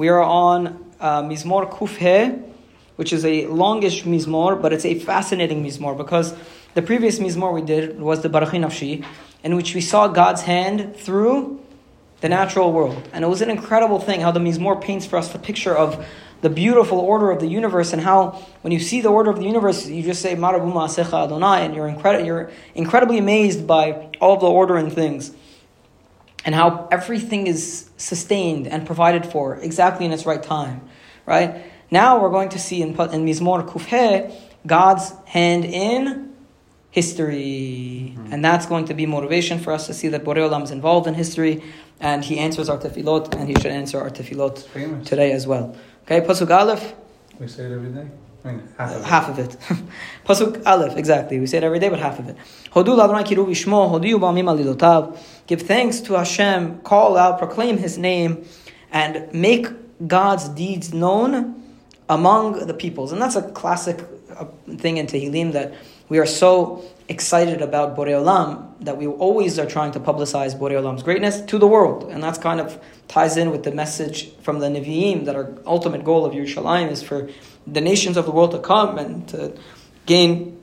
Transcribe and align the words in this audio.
We 0.00 0.08
are 0.08 0.22
on 0.22 0.92
uh, 0.98 1.20
Mizmor 1.24 1.70
Kufhe, 1.70 2.42
which 2.96 3.12
is 3.12 3.22
a 3.26 3.44
longish 3.48 4.04
Mizmor, 4.04 4.62
but 4.62 4.72
it's 4.72 4.86
a 4.86 4.98
fascinating 4.98 5.62
Mizmor 5.62 5.94
because 5.94 6.34
the 6.72 6.80
previous 6.80 7.18
Mizmor 7.18 7.52
we 7.52 7.60
did 7.60 8.00
was 8.00 8.22
the 8.22 8.30
Barchi 8.30 8.58
Nafshi, 8.58 9.04
in 9.44 9.56
which 9.56 9.74
we 9.74 9.82
saw 9.82 10.08
God's 10.08 10.40
hand 10.40 10.96
through 10.96 11.60
the 12.22 12.30
natural 12.30 12.72
world. 12.72 13.10
And 13.12 13.26
it 13.26 13.28
was 13.28 13.42
an 13.42 13.50
incredible 13.50 14.00
thing 14.00 14.22
how 14.22 14.30
the 14.30 14.40
Mizmor 14.40 14.80
paints 14.80 15.04
for 15.04 15.18
us 15.18 15.34
the 15.34 15.38
picture 15.38 15.76
of 15.76 16.02
the 16.40 16.48
beautiful 16.48 16.98
order 16.98 17.30
of 17.30 17.40
the 17.40 17.48
universe 17.48 17.92
and 17.92 18.00
how 18.00 18.42
when 18.62 18.72
you 18.72 18.80
see 18.80 19.02
the 19.02 19.10
order 19.10 19.28
of 19.28 19.36
the 19.36 19.44
universe, 19.44 19.86
you 19.86 20.02
just 20.02 20.22
say 20.22 20.34
Marabu 20.34 20.72
Ma'asecha 20.72 21.26
Adonai, 21.26 21.66
and 21.66 21.74
you're, 21.74 22.24
you're 22.24 22.50
incredibly 22.74 23.18
amazed 23.18 23.66
by 23.66 24.08
all 24.18 24.38
the 24.38 24.46
order 24.46 24.78
in 24.78 24.88
things. 24.88 25.34
And 26.44 26.54
how 26.54 26.88
everything 26.90 27.46
is 27.46 27.90
sustained 27.96 28.66
and 28.66 28.86
provided 28.86 29.26
for 29.26 29.56
exactly 29.56 30.06
in 30.06 30.12
its 30.12 30.24
right 30.24 30.42
time. 30.42 30.88
Right? 31.26 31.64
Now 31.90 32.20
we're 32.20 32.30
going 32.30 32.48
to 32.50 32.58
see 32.58 32.82
in, 32.82 32.90
in 32.90 33.26
Mizmor 33.26 33.68
Kufhe 33.68 34.34
God's 34.66 35.12
hand 35.26 35.64
in 35.64 36.34
history. 36.90 38.14
Mm-hmm. 38.16 38.32
And 38.32 38.44
that's 38.44 38.66
going 38.66 38.86
to 38.86 38.94
be 38.94 39.06
motivation 39.06 39.58
for 39.58 39.72
us 39.72 39.86
to 39.86 39.94
see 39.94 40.08
that 40.08 40.24
Borei 40.24 40.48
Olam 40.48 40.64
is 40.64 40.70
involved 40.70 41.06
in 41.06 41.14
history 41.14 41.62
and 42.00 42.24
he 42.24 42.38
answers 42.38 42.68
our 42.68 42.78
tefillot 42.78 43.34
and 43.34 43.48
he 43.48 43.54
should 43.54 43.72
answer 43.72 44.00
our 44.00 44.10
tefillot 44.10 45.04
today 45.04 45.32
as 45.32 45.46
well. 45.46 45.76
Okay, 46.04 46.20
Pasuk 46.20 46.50
Aleph. 46.50 46.94
We 47.38 47.46
say 47.46 47.64
it 47.64 47.72
every 47.72 47.90
day. 47.90 48.08
Half 48.78 49.28
of 49.28 49.38
it. 49.38 49.56
Pasuk 50.24 50.64
Aleph, 50.64 50.96
exactly. 50.96 51.38
We 51.38 51.46
say 51.46 51.58
it 51.58 51.64
every 51.64 51.78
day, 51.78 51.88
but 51.88 51.98
half 51.98 52.18
of 52.18 52.28
it. 52.28 52.36
Hodu 52.72 52.96
hodu. 53.98 55.18
Give 55.46 55.60
thanks 55.62 56.00
to 56.00 56.14
Hashem, 56.14 56.80
call 56.80 57.16
out, 57.16 57.38
proclaim 57.38 57.76
His 57.76 57.98
name, 57.98 58.46
and 58.90 59.32
make 59.34 59.66
God's 60.06 60.48
deeds 60.48 60.94
known 60.94 61.62
among 62.08 62.66
the 62.66 62.74
peoples. 62.74 63.12
And 63.12 63.20
that's 63.20 63.36
a 63.36 63.42
classic 63.50 64.00
uh, 64.34 64.46
thing 64.78 64.96
in 64.96 65.06
Tehillim 65.06 65.52
that 65.52 65.74
we 66.08 66.18
are 66.18 66.26
so 66.26 66.84
excited 67.08 67.60
about 67.60 67.96
Borei 67.96 68.12
Olam 68.12 68.66
that 68.80 68.96
we 68.96 69.06
always 69.06 69.58
are 69.58 69.66
trying 69.66 69.92
to 69.92 70.00
publicize 70.00 70.58
Borei 70.58 70.80
Olam's 70.80 71.02
greatness 71.02 71.40
to 71.42 71.58
the 71.58 71.66
world. 71.66 72.10
And 72.10 72.22
that's 72.22 72.38
kind 72.38 72.60
of 72.60 72.80
ties 73.08 73.36
in 73.36 73.50
with 73.50 73.64
the 73.64 73.72
message 73.72 74.32
from 74.36 74.60
the 74.60 74.68
Nevi'im 74.68 75.24
that 75.26 75.36
our 75.36 75.52
ultimate 75.66 76.04
goal 76.04 76.24
of 76.24 76.32
Yerushalayim 76.32 76.90
is 76.90 77.02
for 77.02 77.28
the 77.66 77.80
nations 77.80 78.16
of 78.16 78.24
the 78.26 78.30
world 78.30 78.52
to 78.52 78.58
come 78.58 78.98
and 78.98 79.28
to 79.28 79.56
gain 80.06 80.60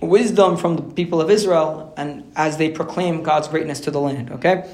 wisdom 0.00 0.56
from 0.56 0.76
the 0.76 0.82
people 0.82 1.20
of 1.20 1.30
Israel 1.30 1.92
and 1.96 2.32
as 2.36 2.56
they 2.56 2.70
proclaim 2.70 3.22
God's 3.22 3.48
greatness 3.48 3.80
to 3.80 3.90
the 3.90 4.00
land. 4.00 4.30
Okay? 4.32 4.68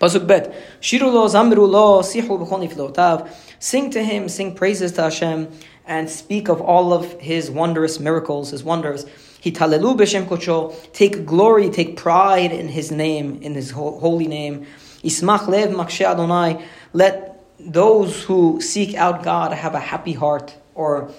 Pasuk 0.00 0.26
bet. 0.26 0.54
Shiru 0.80 1.12
lo, 1.12 1.28
zamru 1.28 1.68
lo, 1.68 2.02
sihu 2.02 2.38
b'chol 2.44 3.30
Sing 3.58 3.90
to 3.90 4.02
him, 4.02 4.28
sing 4.28 4.54
praises 4.54 4.92
to 4.92 5.02
Hashem, 5.02 5.48
and 5.86 6.10
speak 6.10 6.48
of 6.48 6.60
all 6.60 6.92
of 6.92 7.20
his 7.20 7.50
wondrous 7.50 8.00
miracles, 8.00 8.50
his 8.50 8.64
wonders. 8.64 9.06
Hitalelu 9.42 9.96
b'shem 9.96 10.26
kocho. 10.26 10.74
Take 10.92 11.26
glory, 11.26 11.68
take 11.68 11.96
pride 11.96 12.52
in 12.52 12.68
His 12.68 12.92
name, 12.92 13.42
in 13.42 13.54
His 13.54 13.72
holy 13.72 14.28
name. 14.28 14.66
Ismach 15.02 15.48
lev 15.48 15.70
makshe 15.70 16.04
Adonai. 16.04 16.64
Let 16.92 17.44
those 17.58 18.22
who 18.22 18.60
seek 18.60 18.94
out 18.94 19.24
God 19.24 19.52
have 19.52 19.74
a 19.74 19.80
happy 19.80 20.12
heart, 20.12 20.56
or 20.74 21.10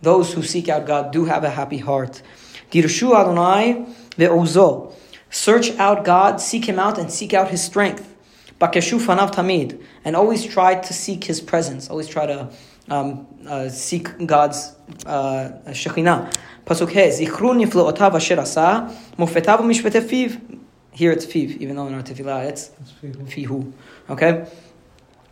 those 0.00 0.32
who 0.32 0.42
seek 0.42 0.68
out 0.68 0.86
God 0.86 1.12
do 1.12 1.24
have 1.24 1.44
a 1.44 1.50
happy 1.50 1.78
heart. 1.78 2.22
Dirshu 2.70 3.14
Adonai 3.14 3.86
ve'uzo. 4.16 4.94
Search 5.30 5.70
out 5.78 6.04
God, 6.04 6.40
seek 6.40 6.66
Him 6.66 6.78
out, 6.78 6.98
and 6.98 7.10
seek 7.10 7.32
out 7.32 7.48
His 7.48 7.62
strength. 7.62 8.14
Bakeshu 8.60 9.00
fanav 9.00 9.32
tamid. 9.34 9.82
And 10.04 10.14
always 10.14 10.44
try 10.44 10.74
to 10.74 10.92
seek 10.92 11.24
His 11.24 11.40
presence. 11.40 11.88
Always 11.88 12.08
try 12.08 12.26
to 12.26 12.50
um, 12.88 13.26
uh, 13.46 13.68
seek 13.68 14.26
God's 14.26 14.74
uh, 15.06 15.50
Shekhinah. 15.68 16.34
Pasuk 16.66 16.90
He, 16.90 17.26
Zichru 17.26 17.54
niflo'otav 17.64 18.14
asher 18.14 18.38
asa, 18.38 18.94
mufetav 19.16 19.58
mishpete 19.60 20.00
fiv. 20.00 20.58
Here 20.92 21.10
it's 21.10 21.26
fiv, 21.26 21.56
even 21.56 21.76
though 21.76 21.86
in 21.86 21.94
our 21.94 22.02
tefillah 22.02 22.48
it's 22.48 22.70
fihu. 23.02 23.72
Okay? 24.10 24.32
Zichru 24.32 24.40
niflo'otav 24.40 24.50
asher 24.50 25.31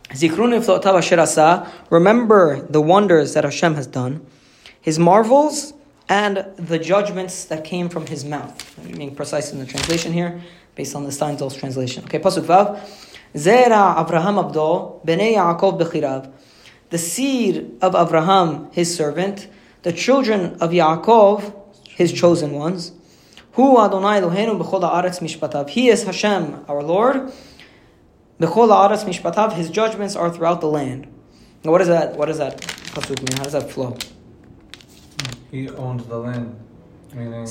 Remember 1.89 2.61
the 2.69 2.81
wonders 2.81 3.33
that 3.33 3.43
Hashem 3.43 3.75
has 3.75 3.87
done, 3.87 4.25
His 4.81 4.99
marvels, 4.99 5.73
and 6.09 6.45
the 6.57 6.77
judgments 6.77 7.45
that 7.45 7.63
came 7.63 7.87
from 7.87 8.07
His 8.07 8.25
mouth. 8.25 8.77
I'm 8.79 8.91
being 8.91 9.15
precise 9.15 9.53
in 9.53 9.59
the 9.59 9.65
translation 9.65 10.11
here, 10.11 10.41
based 10.75 10.95
on 10.95 11.05
the 11.05 11.11
Steinsaltz 11.11 11.57
translation. 11.57 12.03
Okay, 12.05 12.19
Pasuk 12.19 12.43
Vav. 12.43 12.79
Zera 13.33 13.95
Avraham 13.95 14.51
Abdo, 14.51 15.05
Bnei 15.05 15.35
Yaakov 15.35 15.79
Bechirav. 15.79 16.29
The 16.89 16.97
seed 16.97 17.77
of 17.81 17.93
Avraham, 17.93 18.73
his 18.73 18.93
servant, 18.93 19.47
the 19.83 19.93
children 19.93 20.55
of 20.55 20.71
Yaakov, 20.71 21.55
his 21.87 22.11
chosen 22.11 22.51
ones. 22.51 22.91
Hu 23.53 23.77
Adonai 23.77 24.19
Eloheinu 24.19 24.61
b'chol 24.61 24.81
haaretz 24.81 25.21
mishpatav. 25.21 25.69
He 25.69 25.87
is 25.87 26.03
Hashem, 26.03 26.65
our 26.67 26.83
Lord. 26.83 27.31
B'chol 28.41 28.69
haaretz 28.69 29.05
mishpatav. 29.05 29.53
His 29.53 29.69
judgments 29.69 30.15
are 30.15 30.31
throughout 30.31 30.61
the 30.61 30.67
land. 30.67 31.07
Now, 31.63 31.71
what 31.71 31.81
is 31.81 31.87
that? 31.87 32.15
What 32.15 32.25
does 32.25 32.39
that 32.39 32.59
pasuk 32.61 33.19
mean? 33.19 33.37
How 33.37 33.43
does 33.43 33.53
that 33.53 33.69
flow? 33.69 33.97
He 35.51 35.69
owns 35.69 36.05
the 36.05 36.17
land. 36.17 36.59
Meaning. 37.13 37.45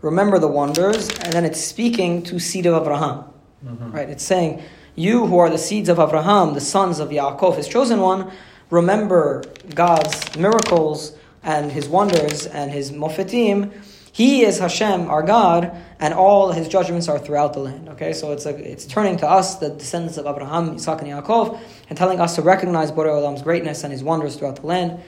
Remember 0.00 0.38
the 0.38 0.48
wonders, 0.48 1.08
and 1.10 1.32
then 1.32 1.44
it's 1.44 1.60
speaking 1.60 2.22
to 2.22 2.38
seed 2.38 2.66
of 2.66 2.80
Abraham. 2.80 3.24
Mm-hmm. 3.64 3.90
Right? 3.90 4.08
It's 4.08 4.24
saying, 4.24 4.62
you 4.94 5.26
who 5.26 5.38
are 5.38 5.50
the 5.50 5.58
seeds 5.58 5.88
of 5.88 5.98
Abraham, 5.98 6.54
the 6.54 6.60
sons 6.60 7.00
of 7.00 7.08
Yaakov, 7.10 7.56
his 7.56 7.66
chosen 7.66 8.00
one, 8.00 8.30
remember 8.70 9.42
God's 9.74 10.36
miracles 10.36 11.16
and 11.42 11.72
His 11.72 11.88
wonders 11.88 12.46
and 12.46 12.70
His 12.70 12.92
mofetim, 12.92 13.72
He 14.14 14.42
is 14.42 14.60
Hashem, 14.60 15.10
our 15.10 15.24
God, 15.24 15.72
and 15.98 16.14
all 16.14 16.52
His 16.52 16.68
judgments 16.68 17.08
are 17.08 17.18
throughout 17.18 17.52
the 17.52 17.58
land. 17.58 17.88
Okay, 17.88 18.12
so 18.12 18.30
it's 18.30 18.46
like 18.46 18.58
it's 18.58 18.86
turning 18.86 19.16
to 19.16 19.28
us, 19.28 19.56
the 19.56 19.70
descendants 19.70 20.18
of 20.18 20.24
Abraham, 20.24 20.70
Isaac, 20.74 21.02
and 21.02 21.10
Yaakov, 21.10 21.58
and 21.88 21.98
telling 21.98 22.20
us 22.20 22.36
to 22.36 22.42
recognize 22.42 22.92
Borei 22.92 23.08
Olam's 23.08 23.42
greatness 23.42 23.82
and 23.82 23.92
His 23.92 24.04
wonders 24.04 24.36
throughout 24.36 24.54
the 24.54 24.68
land. 24.68 25.02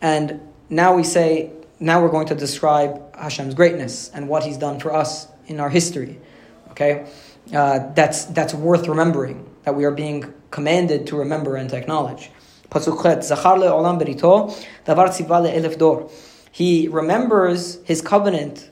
And 0.00 0.40
now 0.68 0.96
we 0.96 1.04
say, 1.04 1.52
now 1.78 2.02
we're 2.02 2.10
going 2.10 2.26
to 2.26 2.34
describe 2.34 3.14
Hashem's 3.14 3.54
greatness 3.54 4.10
and 4.12 4.28
what 4.28 4.42
He's 4.42 4.56
done 4.56 4.80
for 4.80 4.92
us 4.92 5.28
in 5.46 5.60
our 5.60 5.70
history. 5.70 6.18
Okay, 6.72 7.06
uh, 7.54 7.92
that's 7.94 8.24
that's 8.24 8.52
worth 8.52 8.88
remembering. 8.88 9.48
That 9.62 9.76
we 9.76 9.84
are 9.84 9.92
being 9.92 10.34
commanded 10.50 11.06
to 11.06 11.16
remember 11.16 11.54
and 11.54 11.70
to 11.70 11.76
acknowledge. 11.76 12.32
Zachar 12.72 13.58
le'olam 13.58 14.02
berito, 14.02 14.50
davar 14.84 15.10
tziva 15.10 15.40
le'elef 15.40 15.78
dor. 15.78 16.10
He 16.50 16.88
remembers 16.88 17.82
his 17.84 18.02
covenant, 18.02 18.70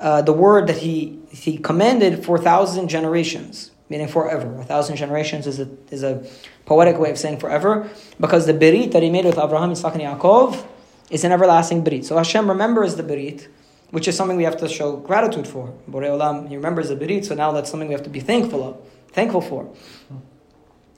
uh, 0.00 0.22
the 0.22 0.32
word 0.32 0.68
that 0.68 0.78
he, 0.78 1.18
he 1.30 1.58
commanded 1.58 2.24
for 2.24 2.36
a 2.36 2.40
thousand 2.40 2.88
generations, 2.88 3.70
meaning 3.88 4.08
forever. 4.08 4.60
A 4.60 4.64
thousand 4.64 4.96
generations 4.96 5.46
is 5.46 5.60
a, 5.60 5.68
is 5.90 6.02
a 6.02 6.26
poetic 6.64 6.98
way 6.98 7.10
of 7.10 7.18
saying 7.18 7.38
forever, 7.38 7.90
because 8.18 8.46
the 8.46 8.54
berit 8.54 8.92
that 8.92 9.02
he 9.02 9.10
made 9.10 9.24
with 9.24 9.38
Abraham, 9.38 9.72
Yitzchak, 9.72 9.92
and 9.92 10.02
Yaakov 10.02 10.66
is 11.10 11.24
an 11.24 11.32
everlasting 11.32 11.84
berit. 11.84 12.04
So 12.04 12.16
Hashem 12.16 12.48
remembers 12.48 12.96
the 12.96 13.02
berit, 13.02 13.48
which 13.90 14.06
is 14.06 14.16
something 14.16 14.36
we 14.36 14.44
have 14.44 14.58
to 14.58 14.68
show 14.68 14.96
gratitude 14.96 15.46
for. 15.46 15.74
Borei 15.90 16.10
Olam, 16.10 16.48
he 16.48 16.56
remembers 16.56 16.88
the 16.88 16.96
berit, 16.96 17.24
so 17.24 17.34
now 17.34 17.52
that's 17.52 17.70
something 17.70 17.88
we 17.88 17.94
have 17.94 18.04
to 18.04 18.10
be 18.10 18.20
thankful 18.20 18.62
of, 18.62 18.78
thankful 19.12 19.40
for. 19.40 19.74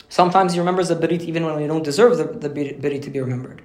Sometimes 0.09 0.53
he 0.55 0.59
remembers 0.59 0.89
the 0.89 0.97
berit 0.97 1.23
even 1.23 1.45
when 1.45 1.57
we 1.57 1.67
don't 1.69 1.85
deserve 1.85 2.19
the, 2.19 2.25
the 2.25 2.49
berit 2.49 3.03
to 3.03 3.11
be 3.11 3.21
remembered. 3.21 3.63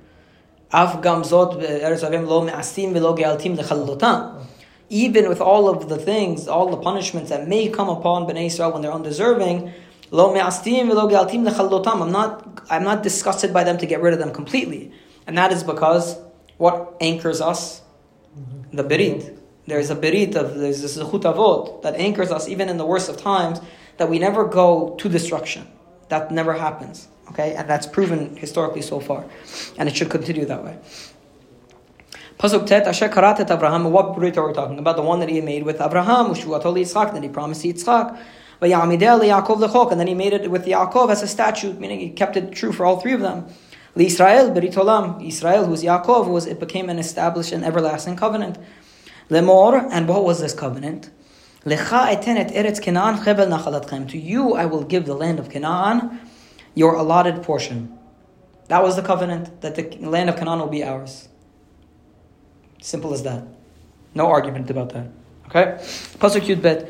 Even 4.90 5.30
with 5.30 5.42
all 5.42 5.70
of 5.70 5.88
the 5.88 5.98
things, 5.98 6.48
all 6.50 6.70
the 6.70 6.78
punishments 6.78 7.30
that 7.30 7.48
may 7.48 7.70
come 7.70 7.88
upon 7.88 8.28
Bnei 8.28 8.48
Israel 8.48 8.74
when 8.74 8.82
they're 8.82 8.92
undeserving, 8.92 9.72
I'm 10.12 10.34
not, 12.12 12.62
I'm 12.70 12.84
not 12.84 13.04
disgusted 13.04 13.54
by 13.54 13.64
them 13.64 13.78
to 13.78 13.86
get 13.86 14.02
rid 14.02 14.14
of 14.14 14.20
them 14.20 14.34
completely. 14.34 14.92
And 15.26 15.38
that 15.38 15.54
is 15.54 15.64
because 15.64 16.18
what 16.58 16.98
anchors 17.00 17.40
us? 17.40 17.82
The 18.74 18.84
berit. 18.84 19.38
There's 19.68 19.90
a 19.90 19.96
berit 19.96 20.36
of, 20.36 20.56
there's 20.56 20.84
a 20.84 20.88
zechut 21.04 21.22
avot 21.22 21.84
that 21.84 21.96
anchors 21.96 22.32
us 22.32 22.50
even 22.50 22.68
in 22.68 22.78
the 22.78 22.86
worst 22.86 23.08
of 23.08 23.16
times 23.16 23.62
that 23.96 24.10
we 24.10 24.20
never 24.20 24.44
go 24.46 24.96
to 25.00 25.08
destruction. 25.08 25.68
That 26.10 26.32
never 26.32 26.54
happens. 26.54 27.08
Okay, 27.30 27.56
and 27.56 27.70
that's 27.70 27.88
proven 27.88 28.36
historically 28.38 28.82
so 28.82 29.00
far, 29.00 29.26
and 29.78 29.90
it 29.90 29.96
should 29.96 30.10
continue 30.10 30.46
that 30.46 30.64
way. 30.64 30.78
Pasuk 32.38 32.70
Asher 32.70 33.10
Karatet 33.10 33.50
Abraham, 33.50 33.92
what 33.92 34.14
Brit 34.16 34.38
are 34.38 34.48
we 34.48 34.54
talking 34.54 34.78
about? 34.78 34.98
The 34.98 35.02
one 35.02 35.20
that 35.22 35.30
he 35.30 35.42
made 35.42 35.64
with 35.64 35.82
Abraham, 35.82 36.28
Ushuatoli 36.28 36.82
Yitzchak, 36.82 37.14
that 37.14 37.24
he 37.24 37.30
promised 37.30 37.64
Yitzchak. 37.64 38.20
And 38.62 40.00
then 40.00 40.08
he 40.08 40.14
made 40.14 40.32
it 40.32 40.50
with 40.50 40.66
Yaakov 40.66 41.12
as 41.12 41.22
a 41.22 41.28
statute, 41.28 41.78
meaning 41.78 42.00
he 42.00 42.10
kept 42.10 42.38
it 42.38 42.54
true 42.54 42.72
for 42.72 42.86
all 42.86 43.02
three 43.02 43.12
of 43.12 43.20
them. 43.20 43.48
Israel, 43.98 44.50
Beritolam, 44.52 45.26
Israel, 45.26 45.66
who 45.66 45.72
was 45.72 45.84
Yaakov, 45.84 46.28
was 46.30 46.46
it 46.46 46.60
became 46.60 46.90
an 46.90 46.98
established 46.98 47.52
and 47.52 47.66
everlasting 47.66 48.16
covenant. 48.16 48.58
Lemor, 49.30 49.90
and 49.92 50.08
what 50.08 50.24
was 50.24 50.40
this 50.40 50.54
covenant? 50.54 51.10
Lecha 51.66 52.14
eten 52.14 52.38
et 52.38 52.52
eretz 52.52 52.82
Canaan 52.82 53.18
chebel 53.18 53.48
nachalatchem. 53.48 54.08
To 54.10 54.18
you 54.18 54.54
I 54.54 54.66
will 54.66 54.84
give 54.84 55.06
the 55.06 55.16
land 55.16 55.40
of 55.40 55.50
Canaan, 55.50 56.20
your 56.76 56.96
allotted 56.96 57.42
portion. 57.42 57.98
That 58.68 58.84
was 58.84 58.96
the 58.96 59.02
covenant, 59.02 59.62
that 59.62 59.76
the 59.76 59.98
land 60.00 60.30
of 60.30 60.38
Canaan 60.38 60.60
will 60.60 60.68
be 60.68 60.84
ours. 60.84 61.30
Simple 62.82 63.14
as 63.14 63.24
that. 63.24 63.44
No 64.14 64.28
argument 64.28 64.70
about 64.70 64.90
that. 64.94 65.08
Okay? 65.48 65.78
Pasuk 66.20 66.62
Bet. 66.62 66.90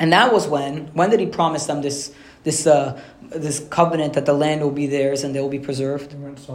And 0.00 0.12
that 0.12 0.32
was 0.32 0.46
when, 0.46 0.86
when 0.94 1.10
did 1.10 1.18
he 1.18 1.26
promise 1.26 1.66
them 1.66 1.82
this, 1.82 2.14
this, 2.48 2.66
uh, 2.66 2.98
this 3.46 3.58
covenant 3.78 4.14
that 4.14 4.26
the 4.30 4.32
land 4.32 4.62
will 4.62 4.76
be 4.82 4.86
theirs 4.86 5.22
and 5.22 5.34
they 5.34 5.40
will 5.40 5.54
be 5.58 5.58
preserved? 5.58 6.10
There 6.10 6.36
so. 6.36 6.54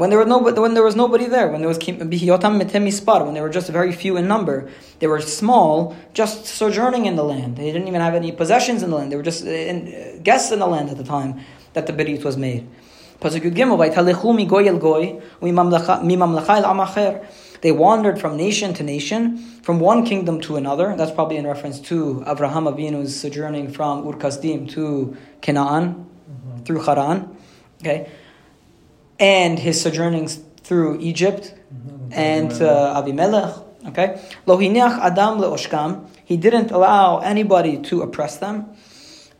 When 0.00 0.10
there 0.10 0.18
was 0.18 0.28
nobody, 0.28 0.60
when 0.60 0.74
there 0.74 0.82
was 0.82 0.96
nobody 1.04 1.26
there, 1.26 1.48
when 1.52 1.60
there 1.62 1.68
was 1.68 1.78
Bihyotam 1.78 2.58
metem 2.58 2.84
ispar, 2.92 3.24
when 3.24 3.34
they 3.34 3.40
were 3.40 3.54
just 3.58 3.68
very 3.70 3.92
few 3.92 4.18
in 4.18 4.28
number, 4.28 4.68
they 4.98 5.06
were 5.06 5.20
small, 5.20 5.96
just 6.12 6.44
sojourning 6.44 7.06
in 7.06 7.16
the 7.16 7.24
land. 7.24 7.56
They 7.56 7.72
didn't 7.72 7.88
even 7.88 8.02
have 8.02 8.14
any 8.14 8.32
possessions 8.32 8.82
in 8.82 8.90
the 8.90 8.96
land. 8.96 9.10
They 9.10 9.16
were 9.16 9.28
just 9.32 9.44
in, 9.44 9.76
uh, 9.88 10.22
guests 10.22 10.52
in 10.52 10.58
the 10.58 10.66
land 10.66 10.90
at 10.90 10.98
the 10.98 11.04
time 11.04 11.40
that 11.72 11.86
the 11.86 11.94
berit 11.94 12.22
was 12.22 12.36
made. 12.36 12.68
Pasuk 13.20 13.42
Yud 13.42 13.54
Gimel, 13.54 13.78
"Vaytalechu 17.62 17.68
mi 17.68 17.68
goy 17.68 17.68
el 17.68 17.68
goy, 17.68 17.68
mimamlacha 17.68 17.68
el 17.68 17.68
amacher." 17.68 17.68
They 17.68 17.72
wandered 17.72 18.20
from 18.20 18.36
nation 18.36 18.74
to 18.74 18.82
nation, 18.82 19.38
from 19.62 19.80
one 19.80 20.04
kingdom 20.04 20.40
to 20.42 20.56
another. 20.56 20.96
That's 20.96 21.10
probably 21.10 21.36
in 21.36 21.46
reference 21.46 21.80
to 21.88 22.24
Abraham 22.26 22.64
Avinu's 22.64 23.18
sojourning 23.18 23.70
from 23.72 24.06
Ur 24.06 24.14
Kasdim 24.14 24.68
to 24.70 25.16
Canaan 25.40 25.94
mm-hmm. 25.94 26.62
through 26.64 26.82
Haran. 26.82 27.36
Okay, 27.80 28.10
and 29.18 29.58
his 29.58 29.80
sojournings 29.80 30.40
through 30.62 30.98
Egypt 31.00 31.54
mm-hmm. 31.72 32.12
and 32.12 32.52
uh, 32.52 33.02
Avimelech. 33.02 33.64
Okay, 33.88 34.20
lohiniach 34.46 34.98
adam 34.98 35.38
leoshkam. 35.38 36.08
He 36.24 36.36
didn't 36.36 36.70
allow 36.70 37.18
anybody 37.18 37.78
to 37.82 38.02
oppress 38.02 38.36
them. 38.36 38.66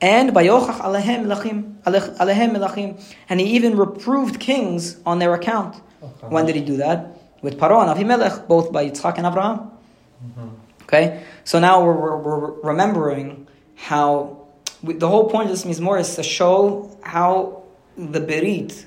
And 0.00 0.30
bayochach 0.30 0.80
alehem 0.80 1.26
melachim, 1.26 3.02
and 3.28 3.40
he 3.40 3.46
even 3.46 3.76
reproved 3.76 4.40
kings 4.40 4.96
on 5.04 5.18
their 5.18 5.34
account. 5.34 5.76
When 6.22 6.46
did 6.46 6.56
he 6.56 6.62
do 6.62 6.78
that? 6.78 7.19
With 7.42 7.58
Paro 7.58 7.82
and 7.82 7.98
Avimelech, 7.98 8.46
both 8.46 8.72
by 8.72 8.88
Yitzchak 8.88 9.16
and 9.16 9.26
Abraham. 9.26 9.58
Mm-hmm. 9.58 10.48
Okay, 10.82 11.22
so 11.44 11.58
now 11.58 11.84
we're, 11.84 11.94
we're, 11.94 12.16
we're 12.16 12.60
remembering 12.62 13.46
how 13.76 14.48
we, 14.82 14.94
the 14.94 15.08
whole 15.08 15.30
point 15.30 15.50
of 15.50 15.50
this 15.50 15.64
mizmor 15.64 16.00
is 16.00 16.16
to 16.16 16.22
show 16.22 16.96
how 17.02 17.62
the 17.96 18.20
berit 18.20 18.84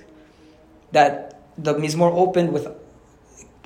that 0.91 1.39
the 1.57 1.73
mizmor 1.75 2.11
opened 2.13 2.51
with 2.51 2.67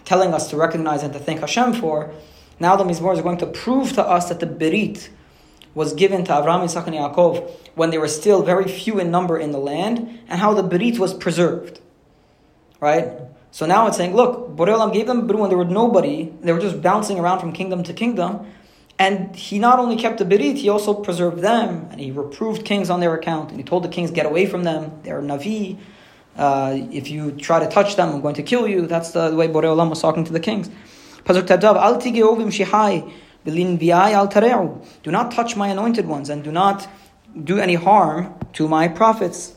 telling 0.06 0.34
us 0.34 0.50
to 0.50 0.58
recognize 0.58 1.04
and 1.04 1.14
to 1.14 1.20
thank 1.20 1.40
Hashem 1.42 1.74
for. 1.74 2.14
Now 2.60 2.76
the 2.76 2.84
mizmor 2.84 3.14
is 3.14 3.22
going 3.22 3.38
to 3.40 3.48
prove 3.48 3.94
to 3.94 4.04
us 4.04 4.30
that 4.30 4.40
the 4.40 4.48
berit 4.48 5.10
was 5.74 5.94
given 5.94 6.24
to 6.26 6.32
Avraham, 6.32 6.64
Yitzchak, 6.64 6.88
and 6.88 6.96
Yaakov 6.96 7.52
when 7.76 7.92
they 7.92 7.98
were 7.98 8.08
still 8.08 8.42
very 8.42 8.68
few 8.68 9.00
in 9.00 9.12
number 9.12 9.38
in 9.38 9.52
the 9.52 9.60
land, 9.60 10.20
and 10.28 10.40
how 10.40 10.54
the 10.54 10.64
berit 10.64 10.98
was 10.98 11.14
preserved. 11.14 11.80
Right? 12.80 13.12
So 13.58 13.66
now 13.66 13.88
it's 13.88 13.98
saying, 13.98 14.14
look, 14.14 14.56
Boreolam 14.56 14.94
gave 14.94 15.08
them 15.08 15.28
berit 15.28 15.40
when 15.40 15.50
there 15.50 15.58
were 15.58 15.66
nobody, 15.66 16.32
they 16.42 16.54
were 16.54 16.60
just 16.60 16.80
bouncing 16.80 17.18
around 17.20 17.40
from 17.40 17.54
kingdom 17.54 17.82
to 17.86 17.92
kingdom, 17.92 18.46
and 19.00 19.36
he 19.36 19.58
not 19.58 19.80
only 19.80 19.96
kept 19.96 20.20
the 20.20 20.26
berit, 20.26 20.58
he 20.58 20.70
also 20.70 20.94
preserved 20.94 21.40
them, 21.40 21.88
and 21.90 22.00
he 22.00 22.12
reproved 22.12 22.66
kings 22.66 22.92
on 22.92 23.00
their 23.00 23.16
account, 23.16 23.50
and 23.50 23.58
he 23.60 23.64
told 23.64 23.84
the 23.84 23.90
kings, 23.90 24.12
get 24.12 24.28
away 24.28 24.46
from 24.46 24.64
them, 24.64 25.00
they're 25.02 25.24
navi. 25.24 25.80
Uh, 26.38 26.78
if 26.92 27.10
you 27.10 27.32
try 27.32 27.60
to 27.60 27.68
touch 27.68 27.96
them, 27.96 28.10
I'm 28.10 28.22
going 28.22 28.36
to 28.36 28.44
kill 28.44 28.68
you. 28.68 28.86
That's 28.86 29.10
the, 29.10 29.36
way 29.36 29.48
Boreolam 29.48 29.90
was 29.90 30.02
talking 30.02 30.24
to 30.26 30.32
the 30.32 30.40
kings. 30.40 30.70
Do 35.04 35.12
not 35.12 35.32
touch 35.32 35.56
my 35.56 35.68
anointed 35.70 36.06
ones 36.06 36.30
and 36.30 36.44
do 36.44 36.52
not 36.52 36.88
do 37.44 37.58
any 37.58 37.74
harm 37.74 38.36
to 38.54 38.68
my 38.68 38.88
prophets. 38.88 39.56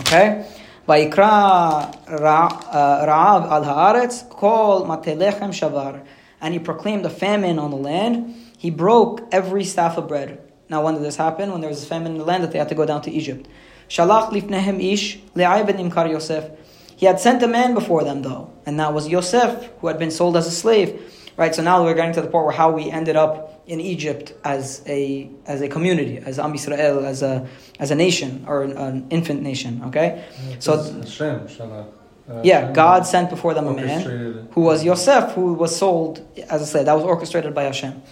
Okay? 0.00 0.46
Vaikra 0.86 2.04
Ra'av 2.06 2.62
uh, 2.72 3.54
al 3.54 3.64
haaretz 3.64 4.28
kol 4.28 4.84
matelechem 4.84 5.50
shavar. 5.50 6.04
And 6.40 6.52
he 6.52 6.60
proclaimed 6.60 7.06
a 7.06 7.10
famine 7.10 7.58
on 7.58 7.70
the 7.70 7.76
land. 7.76 8.34
He 8.58 8.70
broke 8.70 9.26
every 9.32 9.64
staff 9.64 9.96
of 9.96 10.08
bread. 10.08 10.40
Now, 10.68 10.84
when 10.84 10.94
did 10.94 11.02
this 11.02 11.16
happen? 11.16 11.52
When 11.52 11.60
there 11.60 11.70
was 11.70 11.82
a 11.82 11.86
famine 11.86 12.12
in 12.12 12.18
the 12.18 12.24
land 12.24 12.42
that 12.42 12.52
they 12.52 12.58
had 12.58 12.68
to 12.68 12.74
go 12.74 12.84
down 12.84 13.00
to 13.02 13.10
Egypt. 13.10 13.48
Shalach 13.88 14.30
lifnehem 14.30 14.92
ish 14.92 15.18
le'ayben 15.34 15.78
imkar 15.78 16.10
Yosef. 16.10 16.50
He 16.96 17.06
had 17.06 17.18
sent 17.18 17.42
a 17.42 17.48
man 17.48 17.74
before 17.74 18.04
them, 18.04 18.22
though, 18.22 18.50
and 18.66 18.78
that 18.78 18.92
was 18.92 19.08
Yosef, 19.08 19.70
who 19.80 19.88
had 19.88 19.98
been 19.98 20.10
sold 20.10 20.36
as 20.36 20.46
a 20.46 20.50
slave. 20.50 21.00
Right, 21.36 21.54
so 21.54 21.62
now 21.62 21.82
we're 21.82 21.94
getting 21.94 22.14
to 22.14 22.22
the 22.22 22.28
part 22.28 22.44
where 22.44 22.54
how 22.54 22.70
we 22.70 22.90
ended 22.90 23.16
up 23.16 23.53
in 23.66 23.80
Egypt 23.80 24.34
as 24.44 24.82
a 24.86 25.30
as 25.46 25.60
a 25.60 25.68
community, 25.68 26.18
as 26.18 26.38
Am 26.38 26.52
Yisrael, 26.52 27.04
as 27.04 27.22
a 27.22 27.48
as 27.78 27.90
a 27.90 27.94
nation 27.94 28.44
or 28.46 28.62
an, 28.62 28.72
an 28.76 29.06
infant 29.10 29.42
nation. 29.42 29.82
Okay, 29.86 30.24
so 30.58 30.82
Hashem, 30.82 31.46
uh, 31.60 32.40
yeah, 32.42 32.72
God 32.72 33.06
sent 33.06 33.30
before 33.30 33.54
them 33.54 33.66
a 33.66 33.74
man 33.74 34.48
who 34.52 34.62
was 34.62 34.84
Yosef, 34.84 35.32
who 35.32 35.54
was 35.54 35.76
sold 35.76 36.26
as 36.48 36.62
I 36.62 36.64
said. 36.64 36.86
That 36.86 36.94
was 36.94 37.04
orchestrated 37.04 37.54
by 37.54 37.64
Hashem. 37.64 38.02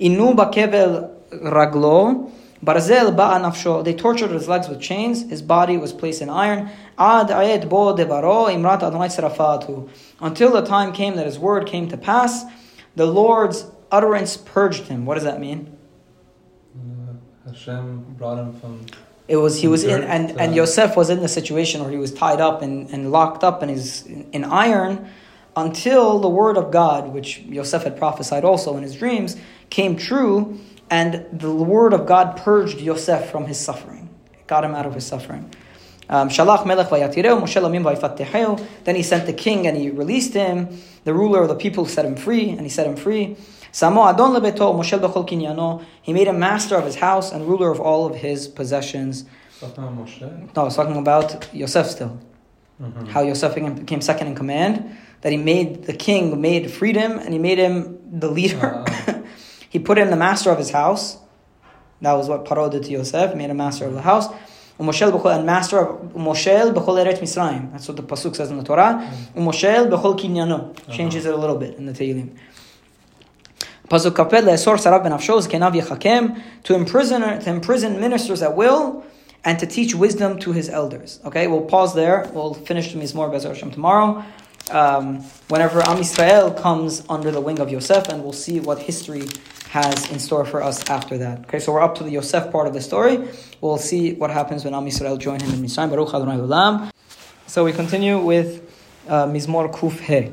Inu 0.00 0.34
bakevel 0.34 1.10
raglo. 1.30 2.30
Barzel 2.64 3.12
ba'a 3.16 3.84
They 3.84 3.92
tortured 3.92 4.30
his 4.30 4.46
legs 4.46 4.68
with 4.68 4.80
chains. 4.80 5.28
His 5.28 5.42
body 5.42 5.76
was 5.76 5.92
placed 5.92 6.22
in 6.22 6.30
iron. 6.30 6.70
Ad 6.96 7.26
ayet 7.26 7.68
bo 7.68 7.96
devaro 7.96 8.46
imrat 8.46 8.84
Adonai 8.84 9.08
serafatu. 9.08 9.88
Until 10.20 10.52
the 10.52 10.62
time 10.62 10.92
came 10.92 11.16
that 11.16 11.26
his 11.26 11.40
word 11.40 11.66
came 11.66 11.88
to 11.88 11.96
pass 11.96 12.44
the 12.94 13.06
Lord's 13.06 13.64
utterance 13.92 14.36
purged 14.36 14.84
him. 14.88 15.06
What 15.06 15.14
does 15.14 15.24
that 15.24 15.38
mean? 15.38 15.76
Uh, 16.74 17.50
Hashem 17.50 18.16
brought 18.18 18.38
him 18.38 18.58
from. 18.58 18.86
It 19.28 19.36
was 19.36 19.60
he 19.60 19.68
was 19.68 19.84
in 19.84 20.02
and, 20.02 20.40
and 20.40 20.54
Yosef 20.54 20.96
was 20.96 21.08
in 21.08 21.20
the 21.20 21.28
situation 21.28 21.80
where 21.82 21.90
he 21.90 21.96
was 21.96 22.12
tied 22.12 22.40
up 22.40 22.60
and, 22.60 22.90
and 22.90 23.12
locked 23.12 23.44
up 23.44 23.62
and 23.62 23.70
he's 23.70 24.04
in 24.04 24.44
iron 24.44 25.08
until 25.56 26.18
the 26.18 26.28
word 26.28 26.56
of 26.56 26.70
God, 26.70 27.12
which 27.12 27.38
Yosef 27.40 27.84
had 27.84 27.96
prophesied 27.96 28.44
also 28.44 28.76
in 28.76 28.82
his 28.82 28.96
dreams, 28.96 29.36
came 29.70 29.96
true, 29.96 30.58
and 30.90 31.26
the 31.32 31.52
word 31.52 31.92
of 31.92 32.06
God 32.06 32.36
purged 32.38 32.80
Yosef 32.80 33.30
from 33.30 33.46
his 33.46 33.58
suffering. 33.58 34.08
It 34.32 34.46
got 34.46 34.64
him 34.64 34.74
out 34.74 34.86
of 34.86 34.94
his 34.94 35.06
suffering. 35.06 35.54
Um, 36.08 36.28
Shalach 36.28 36.66
melech 36.66 36.88
vayatireu, 36.88 37.40
Moshe 37.40 37.60
lamim 37.62 38.84
Then 38.84 38.96
he 38.96 39.02
sent 39.02 39.26
the 39.26 39.32
king 39.32 39.66
and 39.66 39.76
he 39.76 39.90
released 39.90 40.34
him. 40.34 40.80
The 41.04 41.14
ruler 41.14 41.42
of 41.42 41.48
the 41.48 41.54
people 41.54 41.86
set 41.86 42.04
him 42.04 42.16
free, 42.16 42.50
and 42.50 42.60
he 42.60 42.68
set 42.68 42.86
him 42.86 42.96
free. 42.96 43.36
Samo 43.72 44.06
adon 44.06 44.34
lebeto, 44.34 44.74
Moshe 44.74 44.98
bechol 44.98 45.26
kinyano. 45.26 45.84
He 46.02 46.12
made 46.12 46.28
him 46.28 46.38
master 46.38 46.76
of 46.76 46.84
his 46.84 46.96
house 46.96 47.32
and 47.32 47.46
ruler 47.48 47.70
of 47.70 47.80
all 47.80 48.06
of 48.06 48.16
his 48.16 48.46
possessions. 48.46 49.24
No, 49.62 50.52
I 50.56 50.62
was 50.64 50.76
talking 50.76 50.96
about 50.96 51.48
Yosef 51.54 51.86
still. 51.86 52.20
Mm-hmm. 52.80 53.06
How 53.06 53.22
Yosef 53.22 53.54
became 53.54 54.00
second 54.00 54.26
in 54.26 54.34
command. 54.34 54.98
That 55.22 55.30
he 55.30 55.38
made 55.38 55.84
the 55.84 55.92
king 55.92 56.40
made 56.40 56.70
freedom, 56.70 57.12
and 57.12 57.32
he 57.32 57.38
made 57.38 57.58
him 57.58 57.98
the 58.10 58.28
leader. 58.28 58.84
Uh. 58.86 59.22
he 59.70 59.78
put 59.78 59.96
him 59.96 60.10
the 60.10 60.16
master 60.16 60.50
of 60.50 60.58
his 60.58 60.70
house. 60.70 61.16
That 62.00 62.14
was 62.14 62.28
what 62.28 62.44
Paro 62.44 62.70
did 62.70 62.82
to 62.84 62.90
Yosef. 62.90 63.36
Made 63.36 63.50
him 63.50 63.56
master 63.56 63.86
of 63.86 63.94
the 63.94 64.02
house. 64.02 64.26
Um, 64.26 64.88
Umoshel 64.88 65.12
b'chol 65.12 65.36
and 65.36 65.46
master 65.46 65.78
of 65.78 66.00
um, 66.00 66.24
Umoshel 66.24 66.74
b'chol 66.74 67.04
eret 67.04 67.20
Mitzrayim. 67.20 67.70
That's 67.70 67.86
what 67.86 67.96
the 67.96 68.02
pasuk 68.02 68.34
says 68.34 68.50
in 68.50 68.58
the 68.58 68.64
Torah. 68.64 69.08
Um, 69.36 69.44
Umoshel 69.44 69.88
b'chol 69.88 70.18
kinyano. 70.18 70.74
Changes 70.90 71.24
it 71.24 71.32
a 71.32 71.36
little 71.36 71.56
bit 71.56 71.76
in 71.76 71.86
the 71.86 71.92
Tehillim. 71.92 72.36
Pasuk 73.92 74.16
kapel 74.16 74.44
le'esor 74.44 74.78
sarav 74.78 75.02
ben 75.02 75.12
afshoz 75.12 75.46
kenav 75.46 75.78
yechakem 75.78 76.40
to 76.62 76.74
imprison 76.74 77.20
to 77.20 77.50
imprison 77.50 78.00
ministers 78.00 78.40
at 78.40 78.56
will 78.56 79.04
and 79.44 79.58
to 79.58 79.66
teach 79.66 79.94
wisdom 79.94 80.38
to 80.38 80.52
his 80.52 80.70
elders. 80.70 81.20
Okay, 81.26 81.46
we'll 81.46 81.66
pause 81.66 81.94
there. 81.94 82.30
We'll 82.32 82.54
finish 82.54 82.90
the 82.90 82.98
Mizmor 82.98 83.30
Bezer 83.30 83.48
Hashem 83.48 83.70
tomorrow. 83.70 84.24
Um, 84.70 85.20
whenever 85.48 85.80
Am 85.82 85.98
Yisrael 85.98 86.58
comes 86.58 87.04
under 87.10 87.30
the 87.30 87.42
wing 87.42 87.60
of 87.60 87.68
Yosef, 87.68 88.08
and 88.08 88.22
we'll 88.22 88.32
see 88.32 88.60
what 88.60 88.78
history 88.78 89.24
has 89.68 90.10
in 90.10 90.18
store 90.18 90.46
for 90.46 90.62
us 90.62 90.88
after 90.88 91.18
that. 91.18 91.40
Okay, 91.40 91.58
so 91.58 91.70
we're 91.72 91.82
up 91.82 91.96
to 91.96 92.02
the 92.02 92.12
Yosef 92.12 92.50
part 92.50 92.66
of 92.66 92.72
the 92.72 92.80
story. 92.80 93.28
We'll 93.60 93.76
see 93.76 94.14
what 94.14 94.30
happens 94.30 94.64
when 94.64 94.72
Am 94.72 94.86
Yisrael 94.86 95.18
join 95.18 95.38
him 95.38 95.52
in 95.52 95.60
Mitzrayim. 95.60 95.90
Baruch 95.90 96.14
Adonai 96.14 96.38
Olam. 96.38 96.90
So 97.46 97.62
we 97.66 97.74
continue 97.74 98.18
with 98.18 98.62
uh, 99.06 99.26
Mizmor 99.26 99.70
Kuf 99.70 100.00
He. 100.00 100.32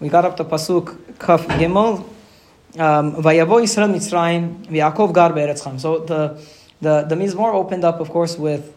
We 0.00 0.10
got 0.10 0.26
up 0.26 0.36
to 0.36 0.44
Pasuk 0.44 1.18
Kaf 1.18 1.46
Gimel. 1.46 2.04
Um, 2.78 3.16
Vayavo 3.16 3.60
Yisrael 3.60 3.92
Mitzrayim 3.92 4.66
v'Yakov 4.66 5.12
gar 5.12 5.32
be'eretzcham. 5.32 5.80
So 5.80 5.98
the, 6.00 6.40
the, 6.80 7.02
the 7.02 7.14
Mizmor 7.14 7.52
opened 7.52 7.84
up, 7.84 8.00
of 8.00 8.10
course, 8.10 8.38
with 8.38 8.74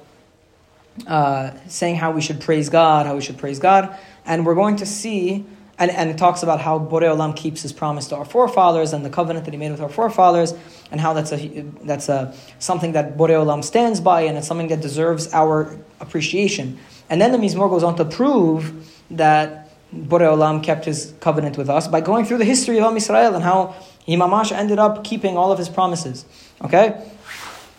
uh, 1.07 1.51
saying 1.67 1.97
how 1.97 2.12
we 2.12 2.21
should 2.21 2.41
praise 2.41 2.69
God, 2.69 3.05
how 3.05 3.15
we 3.15 3.21
should 3.21 3.38
praise 3.38 3.59
God. 3.59 3.95
And 4.25 4.45
we're 4.45 4.55
going 4.55 4.77
to 4.77 4.85
see 4.85 5.45
and, 5.79 5.89
and 5.89 6.09
it 6.09 6.17
talks 6.17 6.43
about 6.43 6.62
how 6.62 6.79
Borei 6.79 7.13
Olam 7.13 7.35
keeps 7.35 7.62
his 7.62 7.73
promise 7.73 8.07
to 8.09 8.15
our 8.15 8.25
forefathers 8.25 8.93
and 8.93 9.03
the 9.03 9.09
covenant 9.09 9.45
that 9.45 9.51
he 9.51 9.57
made 9.57 9.71
with 9.71 9.81
our 9.81 9.89
forefathers, 9.89 10.53
and 10.91 11.01
how 11.01 11.13
that's 11.13 11.31
a 11.31 11.62
that's 11.83 12.09
a 12.09 12.33
something 12.59 12.91
that 12.91 13.17
Borei 13.17 13.31
Olam 13.31 13.63
stands 13.63 14.00
by, 14.00 14.21
and 14.21 14.38
it's 14.38 14.47
something 14.47 14.67
that 14.67 14.81
deserves 14.81 15.33
our 15.33 15.77
appreciation. 16.00 16.77
And 17.09 17.19
then 17.19 17.31
the 17.31 17.38
Mizmor 17.38 17.69
goes 17.69 17.83
on 17.83 17.95
to 17.97 18.05
prove 18.05 18.88
that 19.12 19.62
Borei 19.93 20.27
Olam 20.27 20.63
kept 20.63 20.85
his 20.85 21.13
covenant 21.19 21.57
with 21.57 21.69
us 21.69 21.88
by 21.88 22.01
going 22.01 22.25
through 22.25 22.39
the 22.39 22.45
history 22.45 22.79
of 22.79 22.85
Am 22.85 22.95
Yisrael 22.95 23.35
and 23.35 23.43
how 23.43 23.75
he 24.05 24.15
mamash 24.15 24.51
ended 24.51 24.79
up 24.79 25.03
keeping 25.03 25.38
all 25.38 25.51
of 25.51 25.57
his 25.57 25.69
promises. 25.69 26.25
Okay? 26.62 27.01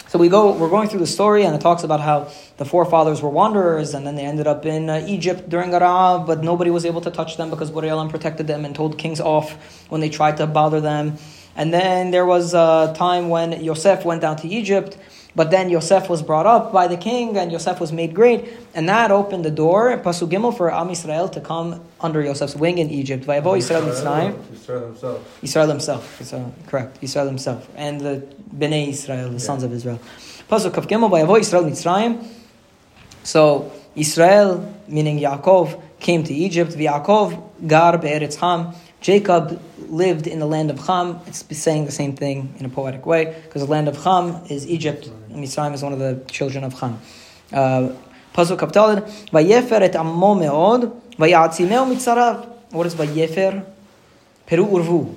So 0.09 0.19
we 0.19 0.29
go, 0.29 0.53
we're 0.53 0.69
going 0.69 0.89
through 0.89 1.01
the 1.01 1.09
story, 1.09 1.43
and 1.45 1.57
it 1.57 1.61
talks 1.61 1.83
about 1.83 2.01
how 2.01 2.31
the 2.57 2.65
forefathers 2.65 3.21
were 3.21 3.29
wanderers, 3.29 3.95
and 3.95 4.07
then 4.07 4.15
they 4.15 4.25
ended 4.25 4.47
up 4.47 4.65
in 4.65 4.89
uh, 4.89 5.05
Egypt 5.09 5.49
during 5.49 5.75
Arab, 5.75 6.25
but 6.25 6.45
nobody 6.45 6.71
was 6.71 6.87
able 6.87 7.01
to 7.01 7.11
touch 7.11 7.37
them 7.37 7.51
because 7.51 7.73
Borei 7.73 7.89
Olam 7.89 8.09
protected 8.09 8.47
them 8.47 8.65
and 8.65 8.77
told 8.77 8.97
kings 8.97 9.21
off 9.21 9.91
when 9.91 10.01
they 10.01 10.09
tried 10.09 10.37
to 10.37 10.47
bother 10.47 10.81
them. 10.81 11.17
And 11.57 11.75
then 11.75 12.13
there 12.13 12.25
was 12.25 12.55
a 12.55 12.95
time 12.97 13.29
when 13.29 13.61
Yosef 13.61 14.05
went 14.05 14.21
down 14.21 14.37
to 14.37 14.49
Egypt, 14.49 14.97
but 15.37 15.51
then 15.51 15.69
Yosef 15.69 16.09
was 16.09 16.23
brought 16.23 16.47
up 16.47 16.73
by 16.73 16.87
the 16.87 16.97
king, 16.97 17.37
and 17.37 17.51
Yosef 17.51 17.81
was 17.81 17.93
made 17.93 18.15
great, 18.15 18.49
and 18.75 18.89
that 18.89 19.11
opened 19.11 19.45
the 19.45 19.51
door, 19.51 19.99
Pasu 19.99 20.29
Gimel, 20.29 20.57
for 20.57 20.73
Am 20.73 20.89
Yisrael 20.89 21.31
to 21.33 21.41
come 21.41 21.85
under 22.01 22.23
Yosef's 22.23 22.55
wing 22.55 22.79
in 22.79 22.91
Egypt. 22.91 23.25
Vayavo 23.25 23.57
Yisrael 23.57 23.83
Mitzrayim. 23.83 24.35
Yisrael 24.35 24.87
himself. 24.87 25.43
Israel 25.43 25.69
himself. 25.69 26.33
Uh, 26.33 26.51
correct. 26.69 26.99
Israel 27.03 27.27
himself. 27.27 27.69
And 27.75 28.01
the 28.01 28.27
Bnei 28.57 28.89
Israel, 28.89 29.31
the 29.31 29.41
sons 29.41 29.65
of 29.65 29.73
Israel. 29.73 30.01
Pasuk 30.49 30.73
Kaf 30.73 30.87
Gimel, 30.87 31.11
Vayavo 31.11 31.39
Israel 31.41 31.65
Mitzrayim. 31.65 32.25
So, 33.25 33.73
Israel, 33.97 34.73
meaning 34.87 35.19
Yaakov, 35.19 35.81
came 35.99 36.23
to 36.23 36.33
Egypt. 36.35 36.73
Yaakov 36.73 37.67
gar 37.67 37.99
be'eretz 37.99 38.37
Ham. 38.37 38.75
Jacob 39.05 39.61
lived 39.91 40.27
in 40.27 40.39
the 40.39 40.47
land 40.47 40.71
of 40.71 40.79
Ham. 40.87 41.21
It's 41.27 41.45
saying 41.59 41.85
the 41.85 41.93
same 41.93 42.17
thing 42.17 42.55
in 42.59 42.65
a 42.65 42.71
poetic 42.71 43.05
way, 43.05 43.39
because 43.45 43.61
the 43.61 43.71
land 43.71 43.87
of 43.87 44.03
Ham 44.03 44.43
is 44.49 44.67
Egypt. 44.67 45.11
Mitzrayim 45.31 45.75
is 45.75 45.83
one 45.83 45.93
of 45.93 45.99
the 45.99 46.23
children 46.27 46.65
of 46.65 46.73
Ham. 46.81 46.99
Uh, 47.53 47.93
Pasuk 48.33 48.59
Kaf 48.59 48.73
Daled, 48.73 49.03
Vayefer 49.29 49.83
et 49.83 49.95
ammo 49.95 50.35
me'od, 50.35 50.91
vayatzimeo 51.19 51.85
mitzarav. 51.87 52.49
What 52.71 52.87
is 52.87 52.95
Vayefer? 52.95 53.67
Peru 54.47 54.65
urvu. 54.65 55.15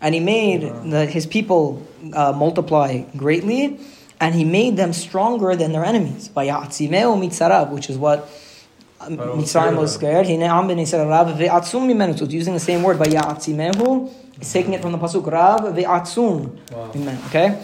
And 0.00 0.16
he 0.16 0.20
made 0.20 0.62
the, 0.90 1.06
his 1.06 1.24
people 1.24 1.86
uh, 2.12 2.32
multiply 2.32 3.02
greatly, 3.16 3.78
and 4.20 4.34
he 4.34 4.44
made 4.44 4.76
them 4.76 4.92
stronger 4.92 5.54
than 5.54 5.70
their 5.70 5.84
enemies. 5.84 6.28
Vayatzimeo 6.30 7.16
mitzarav, 7.16 7.70
which 7.70 7.88
is 7.88 7.96
what 7.96 8.28
Mitzrayim 9.00 9.76
was 9.76 9.94
scared. 9.94 10.26
He 10.26 10.36
ne'am 10.36 10.66
ben 10.66 10.78
Yisrael 10.78 11.08
rav 11.08 11.28
ve'atzum 11.38 11.86
mimenu. 11.86 12.18
So 12.18 12.24
it's 12.24 12.34
using 12.34 12.54
the 12.54 12.60
same 12.60 12.82
word, 12.82 12.98
vayatzimehu. 12.98 14.12
It's 14.36 14.52
taking 14.52 14.72
it 14.72 14.82
from 14.82 14.92
the 14.92 14.98
pasuk 14.98 15.30
rav 15.30 15.60
ve'atzum 15.60 16.58
mimenu. 16.68 17.26
Okay, 17.28 17.62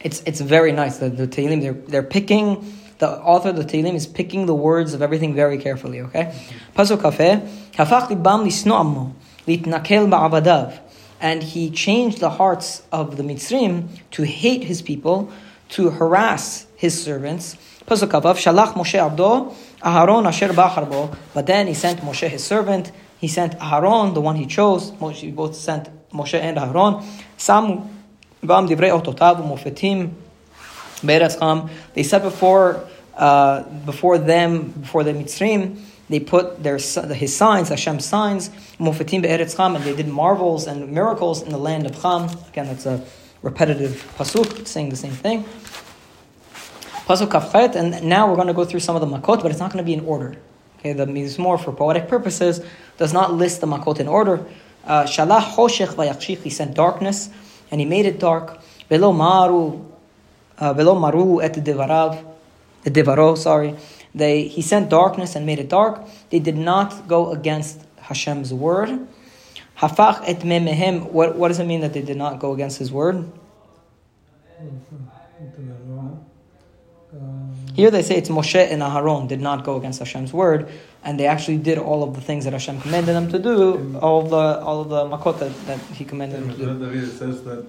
it's 0.00 0.22
it's 0.26 0.40
very 0.40 0.72
nice. 0.72 0.98
The 0.98 1.08
the 1.08 1.26
Tehillim 1.26 1.60
they're 1.60 1.72
they're 1.72 2.02
picking. 2.02 2.76
The 2.98 3.08
author 3.08 3.48
of 3.48 3.56
the 3.56 3.64
Tehillim 3.64 3.94
is 3.94 4.06
picking 4.06 4.46
the 4.46 4.54
words 4.54 4.94
of 4.94 5.02
everything 5.02 5.34
very 5.34 5.58
carefully. 5.58 6.00
Okay, 6.02 6.32
pasuk 6.76 6.98
kafeh 6.98 7.40
hafach 7.72 8.08
libam 8.08 8.44
lisno 8.44 8.78
ammo 8.80 9.14
litnakel 9.46 10.08
ba'avadav, 10.08 10.78
and 11.20 11.42
he 11.42 11.70
changed 11.70 12.20
the 12.20 12.30
hearts 12.30 12.82
of 12.92 13.16
the 13.16 13.22
Mitzrim 13.22 13.88
to 14.12 14.22
hate 14.22 14.64
his 14.64 14.80
people, 14.82 15.32
to 15.70 15.90
harass 15.90 16.66
his 16.76 17.02
servants. 17.02 17.56
Pasuk 17.90 18.08
kavav 18.08 18.36
shalach 18.36 18.74
Moshe 18.74 19.00
abdo 19.00 19.52
Aharon 19.82 20.24
asher 20.24 20.50
bacharbo. 20.50 21.16
But 21.34 21.48
then 21.48 21.66
he 21.66 21.74
sent 21.74 21.98
Moshe 22.02 22.28
his 22.28 22.44
servant. 22.44 22.92
He 23.18 23.26
sent 23.26 23.58
Aharon, 23.58 24.14
the 24.14 24.20
one 24.20 24.36
he 24.36 24.46
chose. 24.46 24.92
Moshe, 24.92 25.16
he 25.16 25.32
both 25.32 25.56
sent 25.56 25.88
Moshe 26.12 26.38
and 26.38 26.56
Aharon. 26.56 27.02
Samu 27.36 27.84
bam 28.44 28.68
divrei 28.68 28.92
ototav 28.96 29.42
umofetim 29.42 30.12
be'eretz 31.04 31.40
Ham. 31.40 31.68
They 31.94 32.04
said 32.04 32.22
before, 32.22 32.86
uh, 33.16 33.64
before 33.64 34.18
them, 34.18 34.68
before 34.68 35.02
the 35.02 35.12
Mitzrim, 35.12 35.80
they 36.08 36.20
put 36.20 36.62
their 36.62 36.76
his 36.76 37.36
signs, 37.36 37.70
Hashem's 37.70 38.04
signs, 38.04 38.50
mufetim 38.78 39.22
be'eretz 39.22 39.56
Ham, 39.56 39.74
and 39.74 39.84
they 39.84 39.96
did 39.96 40.06
marvels 40.06 40.68
and 40.68 40.92
miracles 40.92 41.42
in 41.42 41.48
the 41.48 41.58
land 41.58 41.86
of 41.86 42.00
Ham. 42.04 42.30
Again, 42.50 42.66
that's 42.66 42.86
a 42.86 43.04
repetitive 43.42 44.14
pasuk 44.16 44.68
saying 44.68 44.90
the 44.90 44.96
same 44.96 45.10
thing. 45.10 45.44
Pasuk 47.10 47.26
Kafchet, 47.26 47.74
and 47.74 48.04
now 48.04 48.28
we're 48.28 48.36
going 48.36 48.46
to 48.46 48.54
go 48.54 48.64
through 48.64 48.78
some 48.78 48.94
of 48.94 49.00
the 49.00 49.06
makot, 49.08 49.42
but 49.42 49.50
it's 49.50 49.58
not 49.58 49.72
going 49.72 49.84
to 49.84 49.86
be 49.86 49.94
in 49.94 50.04
order. 50.04 50.36
Okay, 50.78 50.92
the 50.92 51.06
more 51.40 51.58
for 51.58 51.72
poetic 51.72 52.06
purposes 52.06 52.64
does 52.98 53.12
not 53.12 53.34
list 53.34 53.60
the 53.60 53.66
makot 53.66 53.98
in 53.98 54.06
order. 54.06 54.46
Uh, 54.84 55.02
Shalah 55.02 55.40
hoshech 55.40 55.88
vayachshich, 55.88 56.40
he 56.42 56.50
sent 56.50 56.74
darkness, 56.74 57.28
and 57.72 57.80
he 57.80 57.84
made 57.84 58.06
it 58.06 58.20
dark. 58.20 58.62
Velo 58.88 59.12
maru, 59.12 59.84
uh, 60.58 60.72
velo 60.72 60.94
maru 60.94 61.40
et 61.40 61.54
devarav, 61.54 62.24
devaro, 62.84 63.36
sorry. 63.36 63.74
They, 64.14 64.46
he 64.46 64.62
sent 64.62 64.88
darkness 64.88 65.34
and 65.34 65.44
made 65.44 65.58
it 65.58 65.68
dark. 65.68 66.06
They 66.30 66.38
did 66.38 66.56
not 66.56 67.08
go 67.08 67.32
against 67.32 67.84
Hashem's 68.02 68.54
word. 68.54 69.08
Hafach 69.78 70.22
et 70.28 70.42
memehem, 70.42 71.10
what, 71.10 71.34
what 71.34 71.48
does 71.48 71.58
it 71.58 71.66
mean 71.66 71.80
that 71.80 71.92
they 71.92 72.02
did 72.02 72.16
not 72.16 72.38
go 72.38 72.52
against 72.52 72.78
his 72.78 72.92
word? 72.92 73.24
Here 77.74 77.90
they 77.90 78.02
say 78.02 78.16
it's 78.16 78.28
Moshe 78.28 78.70
and 78.72 78.82
Aharon 78.82 79.26
did 79.28 79.40
not 79.40 79.64
go 79.64 79.76
against 79.76 79.98
Hashem's 80.00 80.32
word, 80.32 80.68
and 81.02 81.18
they 81.18 81.26
actually 81.26 81.58
did 81.58 81.78
all 81.78 82.02
of 82.02 82.14
the 82.14 82.20
things 82.20 82.44
that 82.44 82.52
Hashem 82.52 82.80
commanded 82.80 83.14
them 83.14 83.30
to 83.30 83.38
do, 83.38 83.98
all 84.00 84.22
the 84.22 84.60
all 84.60 84.80
of 84.82 84.88
the 84.88 85.04
makot 85.16 85.38
that, 85.38 85.52
that 85.66 85.80
He 85.96 86.04
commanded 86.04 86.42
them 86.42 86.50
to 86.50 86.56
do. 86.56 86.98
It 86.98 87.10
says 87.10 87.42
that 87.44 87.64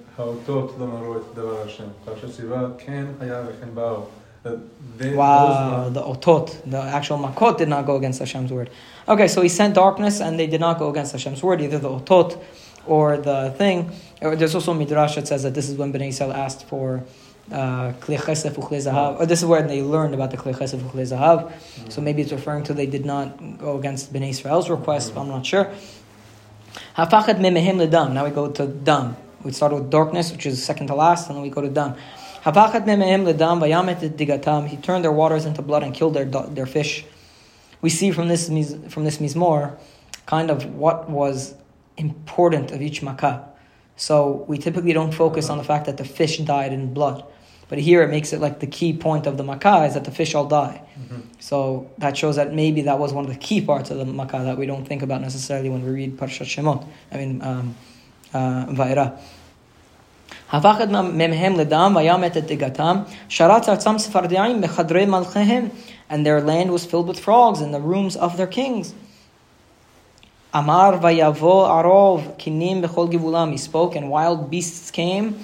wow, 5.16 5.90
the 5.90 6.02
otot, 6.02 6.70
the 6.70 6.82
actual 6.82 7.18
makot 7.20 7.58
did 7.58 7.70
not 7.70 7.86
go 7.86 7.96
against 7.96 8.20
Hashem's 8.20 8.52
word. 8.52 8.70
Okay, 9.08 9.28
so 9.28 9.42
He 9.42 9.50
sent 9.50 9.76
darkness, 9.76 10.20
and 10.20 10.40
they 10.40 10.48
did 10.48 10.60
not 10.60 10.78
go 10.78 10.90
against 10.90 11.14
Hashem's 11.14 11.42
word, 11.42 11.62
either 11.62 11.80
the 11.80 11.90
otot 11.90 12.42
or 12.86 13.18
the 13.18 13.54
thing. 13.58 13.92
There's 14.20 14.56
also 14.56 14.74
midrash 14.74 15.16
that 15.16 15.28
says 15.28 15.44
that 15.44 15.54
this 15.54 15.70
is 15.70 15.78
when 15.78 15.94
Bnei 15.94 16.10
Yisrael 16.10 16.34
asked 16.34 16.68
for 16.68 17.04
uh, 17.52 17.92
kli 18.00 18.18
chesef 18.18 18.54
uchli 18.54 18.78
zahav. 18.78 19.20
or 19.20 19.26
this 19.26 19.40
is 19.40 19.46
where 19.46 19.62
they 19.62 19.82
learned 19.82 20.14
about 20.14 20.32
the 20.32 20.38
kli 20.38 20.56
chesef 20.58 20.80
uchli 20.80 21.02
zahav. 21.02 21.52
So 21.92 22.00
maybe 22.00 22.22
it's 22.22 22.32
referring 22.32 22.64
to 22.64 22.74
they 22.74 22.86
did 22.86 23.06
not 23.06 23.58
go 23.58 23.78
against 23.78 24.14
Bnei 24.14 24.30
Israel's 24.30 24.70
request, 24.70 25.14
but 25.14 25.22
I'm 25.22 25.28
not 25.28 25.46
sure. 25.46 25.70
Hafachet 26.96 27.40
memehem 27.40 27.76
ledam. 27.86 28.14
Now 28.14 28.24
we 28.24 28.32
go 28.32 28.50
to 28.50 28.68
dam. 28.68 29.18
We 29.44 29.52
start 29.52 29.74
with 29.74 29.90
darkness, 29.90 30.32
which 30.32 30.46
is 30.46 30.64
second 30.64 30.88
to 30.88 30.96
last, 30.96 31.28
and 31.28 31.36
then 31.36 31.44
we 31.44 31.50
go 31.50 31.60
to 31.60 31.68
dam. 31.68 31.96
Hafachet 32.44 32.86
memehem 32.86 33.30
ledam 33.30 33.60
vayamet 33.60 34.12
digatam. 34.12 34.68
He 34.68 34.78
turned 34.78 35.04
their 35.04 35.12
waters 35.12 35.46
into 35.46 35.62
blood 35.62 35.84
and 35.84 35.94
killed 35.94 36.14
their 36.14 36.26
their 36.26 36.66
fish. 36.66 37.04
We 37.82 37.90
see 37.90 38.12
from 38.12 38.30
this 38.30 38.48
from 38.48 39.04
this 39.04 39.18
mizmor 39.18 39.78
kind 40.26 40.50
of 40.50 40.66
what 40.76 41.10
was 41.10 41.54
important 41.98 42.72
of 42.72 42.82
each 42.82 43.04
makkah. 43.04 43.50
So 43.98 44.46
we 44.48 44.58
typically 44.58 44.94
don't 44.94 45.12
focus 45.12 45.50
on 45.50 45.58
the 45.58 45.64
fact 45.64 45.86
that 45.88 45.98
the 45.98 46.06
fish 46.06 46.38
died 46.38 46.72
in 46.72 46.94
blood. 46.94 47.26
But 47.71 47.79
here 47.79 48.03
it 48.03 48.11
makes 48.11 48.33
it 48.33 48.41
like 48.41 48.61
the 48.61 48.67
key 48.67 48.93
point 48.93 49.27
of 49.27 49.37
the 49.37 49.43
makkah 49.43 49.85
is 49.85 49.95
that 49.95 50.05
the 50.05 50.13
fish 50.13 50.35
all 50.35 50.47
die. 50.47 50.83
So 51.41 51.91
that 51.99 52.17
shows 52.17 52.37
that 52.37 52.55
maybe 52.55 52.83
that 52.83 52.99
was 52.99 53.13
one 53.13 53.25
of 53.25 53.31
the 53.31 53.39
key 53.39 53.61
parts 53.61 53.91
of 53.91 53.99
the 53.99 54.05
makkah 54.05 54.43
that 54.45 54.57
we 54.57 54.67
don't 54.67 54.85
think 54.85 55.03
about 55.03 55.21
necessarily 55.21 55.69
when 55.69 55.85
we 55.85 55.91
read 55.91 56.17
Parshat 56.17 56.47
Shemot. 56.47 56.87
I 57.13 57.17
mean, 57.17 57.43
um, 57.43 57.75
uh, 58.33 58.67
Va'era. 58.67 59.19
הפך 60.53 60.77
את 60.83 60.89
מהם 60.89 61.57
לדם 61.57 61.97
וימת 61.97 62.37
את 62.37 62.47
דגתם, 62.47 63.03
שרץ 63.29 63.69
ארצם 63.69 63.99
ספרדיים 63.99 64.61
בחדרי 64.61 65.07
מלכיהם, 65.07 65.69
and 66.11 66.25
their 66.25 66.41
land 66.41 66.71
was 66.71 66.85
filled 66.85 67.09
with 67.09 67.19
frogs 67.19 67.61
in 67.61 67.73
the 67.73 67.81
rooms 67.81 68.17
of 68.17 68.37
their 68.37 68.47
kings. 68.47 68.95
Amar 70.55 70.99
vayavo 70.99 71.67
arov 71.69 72.39
kinim 72.39 72.81
bechol 72.83 73.11
givulam. 73.13 73.51
He 73.51 73.59
spoke, 73.59 73.97
and 73.97 74.09
wild 74.09 74.51
beasts 74.51 74.91
came, 74.91 75.37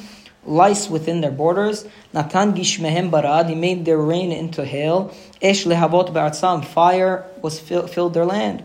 lice 0.48 0.90
within 0.90 1.22
their 1.22 1.32
borders. 1.32 1.86
Natan 2.14 2.54
gishmehem 2.54 3.12
barad. 3.12 3.50
He 3.50 3.56
made 3.56 3.86
their 3.86 3.98
rain 3.98 4.32
into 4.32 4.66
hail. 4.66 5.14
Esh 5.42 5.66
lehavot 5.66 6.14
ba'atzam. 6.14 6.66
Fire 6.66 7.26
was 7.42 7.60
fill, 7.60 7.88
filled 7.88 8.14
their 8.14 8.26
land. 8.26 8.64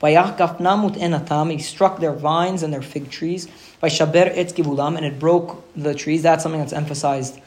Vayach 0.00 0.38
gafnamut 0.38 0.96
enatam. 0.96 1.50
He 1.50 1.58
struck 1.58 1.98
their 2.00 2.12
vines 2.12 2.62
and 2.62 2.72
their 2.72 2.82
fig 2.82 3.10
trees. 3.10 3.46
Vayshaber 3.82 4.34
etz 4.36 4.52
givulam, 4.52 4.96
and 4.96 5.04
it 5.04 5.18
broke 5.18 5.64
the 5.74 5.94
trees. 5.94 6.22
That's 6.22 6.42
something 6.42 6.60
that's 6.60 6.72
emphasized 6.72 7.40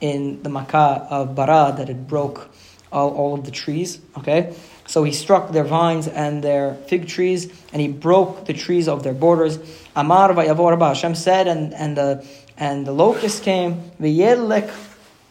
in 0.00 0.42
the 0.42 0.48
Makkah 0.48 1.06
of 1.10 1.34
Barad 1.34 1.76
that 1.76 1.88
it 1.88 2.06
broke 2.08 2.50
all, 2.92 3.14
all 3.14 3.34
of 3.34 3.44
the 3.44 3.50
trees. 3.50 4.00
Okay, 4.18 4.54
so 4.86 5.02
he 5.02 5.12
struck 5.12 5.52
their 5.52 5.64
vines 5.64 6.08
and 6.08 6.42
their 6.42 6.74
fig 6.74 7.08
trees, 7.08 7.50
and 7.72 7.80
he 7.80 7.88
broke 7.88 8.44
the 8.46 8.52
trees 8.52 8.88
of 8.88 9.02
their 9.02 9.14
borders. 9.14 9.58
Amar 9.96 10.30
vayavor 10.30 10.78
Hashem 10.78 11.14
said, 11.14 11.48
and 11.48 11.72
and 11.74 11.96
the 11.96 12.26
and 12.56 12.86
the 12.86 12.92
locust 12.92 13.42
came 13.42 13.90
v'yelek 14.00 14.70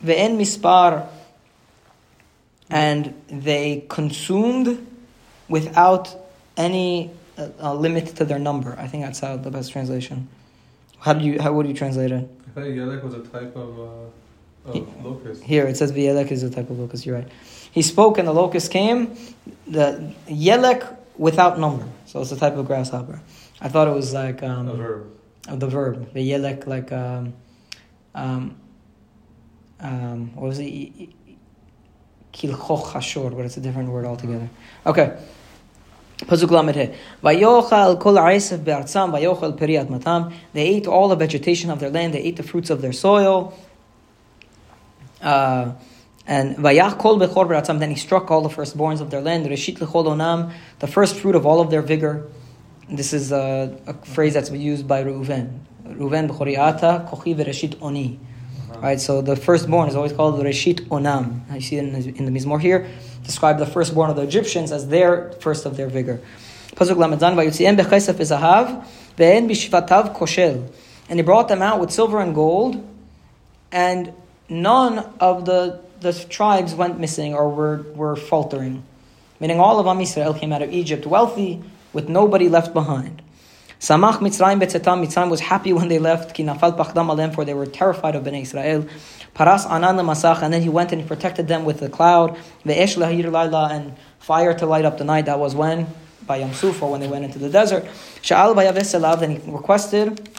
ve'en 0.04 0.38
mispar, 0.38 1.08
and 2.70 3.14
they 3.28 3.86
consumed 3.90 4.86
without 5.48 6.16
any 6.58 7.12
uh, 7.38 7.50
uh, 7.62 7.74
limit 7.74 8.08
to 8.16 8.26
their 8.26 8.40
number. 8.40 8.76
I 8.78 8.88
think 8.88 9.04
that's 9.04 9.20
how 9.20 9.38
the 9.38 9.52
best 9.52 9.72
translation. 9.72 10.28
How 11.00 11.14
do 11.14 11.26
you 11.26 11.42
how 11.42 11.54
would 11.54 11.68
you 11.68 11.74
translate 11.74 12.12
it? 12.12 12.28
I 12.48 12.52
thought 12.52 12.64
Yelek 12.66 13.04
was 13.04 13.14
a 13.14 13.22
type 13.22 13.56
of, 13.56 13.80
uh, 13.80 14.72
of 14.72 15.06
locust. 15.06 15.44
Here 15.44 15.66
it 15.66 15.76
says 15.76 15.92
V'yelek 15.92 16.32
is 16.32 16.44
a 16.44 16.50
type 16.50 16.70
of 16.70 16.80
locust. 16.80 17.06
You're 17.06 17.18
right. 17.18 17.28
He 17.74 17.82
spoke 17.82 18.20
and 18.20 18.28
the 18.28 18.34
locust 18.34 18.70
came. 18.70 19.18
The 19.68 20.14
Yelek 20.28 20.96
without 21.18 21.60
number. 21.60 21.88
So 22.06 22.22
it's 22.22 22.32
a 22.32 22.38
type 22.38 22.56
of 22.56 22.68
grasshopper. 22.68 23.20
I 23.60 23.68
thought 23.68 23.88
it 23.88 23.94
was 23.96 24.14
like 24.14 24.44
um, 24.44 24.68
A 24.68 24.76
verb. 24.76 25.12
the 25.48 25.68
verb, 25.68 26.14
the 26.14 26.32
yelek, 26.32 26.68
like 26.68 26.92
um, 26.92 27.34
um, 28.14 28.56
um, 29.80 30.36
what 30.36 30.50
was 30.50 30.60
it? 30.60 31.10
Kilchoch 32.32 32.92
hashor, 32.92 33.36
but 33.36 33.46
it's 33.46 33.58
a 33.58 33.62
different 33.62 33.90
word 33.90 34.06
altogether. 34.06 34.50
Okay. 34.86 35.18
Pasuk 36.20 36.52
lamed 36.52 36.76
he. 36.76 36.94
Vayochal 37.24 38.00
kol 38.00 38.18
ha'esef 38.18 38.64
be'artzam, 38.64 39.12
vayochal 39.12 39.58
peri 39.58 39.74
admatam. 39.74 40.32
They 40.54 40.68
ate 40.68 40.86
all 40.86 41.08
the 41.08 41.16
vegetation 41.16 41.72
of 41.72 41.80
their 41.80 41.90
land. 41.90 42.14
They 42.14 42.22
ate 42.22 42.36
the 42.36 42.44
fruits 42.44 42.70
of 42.70 42.84
their 42.84 42.94
soil. 42.94 43.58
Uh, 45.22 45.74
and 46.26 46.56
vayach 46.58 46.98
kol 46.98 47.20
bechor 47.20 47.48
be'artzam. 47.48 47.80
Then 47.80 47.90
he 47.90 47.96
struck 47.96 48.32
all 48.32 48.42
the 48.42 48.50
firstborns 48.50 49.02
of 49.02 49.10
their 49.10 49.22
land. 49.22 49.46
Reshit 49.46 49.78
lechol 49.78 50.06
onam, 50.06 50.54
the 50.80 50.88
first 50.88 51.16
fruit 51.16 51.36
of 51.36 51.46
all 51.46 51.60
of 51.60 51.70
their 51.70 51.82
vigor. 51.82 52.28
This 52.90 53.14
is 53.14 53.32
a, 53.32 53.78
a 53.88 53.94
phrase 54.06 54.34
that's 54.34 54.52
used 54.52 54.88
by 54.88 55.04
Reuven. 55.04 55.60
Reuven 55.86 56.30
b'choriata 56.30 57.08
kochi 57.10 57.34
v'reshit 57.34 57.82
oni. 57.82 58.20
Uh-huh. 58.72 58.80
Right, 58.80 59.00
so 59.00 59.22
the 59.22 59.36
firstborn 59.36 59.90
is 59.90 59.96
always 59.96 60.14
called 60.14 60.44
Reshit 60.44 60.88
Onam. 60.88 61.42
You 61.54 61.62
see 61.62 61.78
it 61.78 61.84
in 61.84 61.94
the, 61.94 62.18
in 62.18 62.26
the 62.26 62.32
Mizmor 62.32 62.60
here. 62.60 62.88
Describe 63.24 63.60
the 63.60 63.66
firstborn 63.66 64.10
of 64.10 64.16
the 64.16 64.24
Egyptians 64.24 64.72
as 64.72 64.88
their 64.88 65.32
first 65.40 65.66
of 65.66 65.78
their 65.78 65.88
vigor. 65.88 66.22
Pasuk 66.76 66.96
Lamedzan 66.98 67.36
Vayutziem 67.36 67.78
bechesef 67.78 68.16
izahav 68.16 68.86
ve'en 69.16 69.48
bishvatav 69.50 70.16
koshel. 70.16 70.70
And 71.08 71.20
he 71.20 71.24
brought 71.24 71.48
them 71.50 71.62
out 71.62 71.80
with 71.80 71.92
silver 71.92 72.20
and 72.20 72.34
gold, 72.34 72.84
and 73.72 74.14
none 74.50 75.00
of 75.20 75.46
the, 75.46 75.82
the 76.04 76.14
tribes 76.14 76.76
went 76.76 77.00
missing 77.00 77.34
or 77.34 77.50
were, 77.50 77.86
were 77.96 78.16
faltering. 78.16 78.84
Meaning 79.40 79.60
all 79.60 79.80
of 79.80 79.88
Am 79.88 79.98
Yisrael 79.98 80.38
came 80.40 80.54
out 80.54 80.62
of 80.62 80.72
Egypt 80.72 81.06
wealthy, 81.06 81.62
with 81.92 82.10
nobody 82.10 82.50
left 82.50 82.74
behind. 82.74 83.22
Samach 83.80 84.20
Mitzrayim 84.20 84.62
betzetam. 84.62 85.06
Mitzrayim 85.06 85.30
was 85.30 85.42
happy 85.42 85.74
when 85.74 85.90
they 85.90 86.00
left. 86.00 86.34
Ki 86.34 86.44
nafal 86.44 86.78
pachdam 86.78 87.10
alem, 87.10 87.32
for 87.32 87.44
they 87.44 87.54
were 87.54 87.66
terrified 87.66 88.16
of 88.16 88.24
Bnei 88.24 88.44
Israel. 88.44 88.88
Paras 89.34 89.66
anan 89.66 89.98
masach, 89.98 90.42
and 90.42 90.54
then 90.54 90.62
he 90.62 90.70
went 90.70 90.92
and 90.92 91.02
he 91.02 91.08
protected 91.08 91.48
them 91.48 91.66
with 91.66 91.80
the 91.80 91.90
cloud. 91.90 92.38
Ve'esh 92.66 92.96
lahir 92.96 93.30
laila, 93.30 93.70
and 93.72 93.94
fire 94.20 94.54
to 94.54 94.66
light 94.66 94.86
up 94.86 94.98
the 94.98 95.04
night. 95.04 95.26
That 95.26 95.40
was 95.40 95.54
when 95.56 95.88
by 96.26 96.38
Yam 96.38 96.54
Suf, 96.54 96.82
or 96.82 96.92
when 96.92 97.02
they 97.02 97.08
went 97.10 97.26
into 97.26 97.40
the 97.40 97.50
desert. 97.50 97.84
Sha'al 98.22 98.56
vayaves 98.56 98.98
elav. 98.98 99.20
Then 99.20 99.32
he 99.32 99.52
requested. 99.52 100.30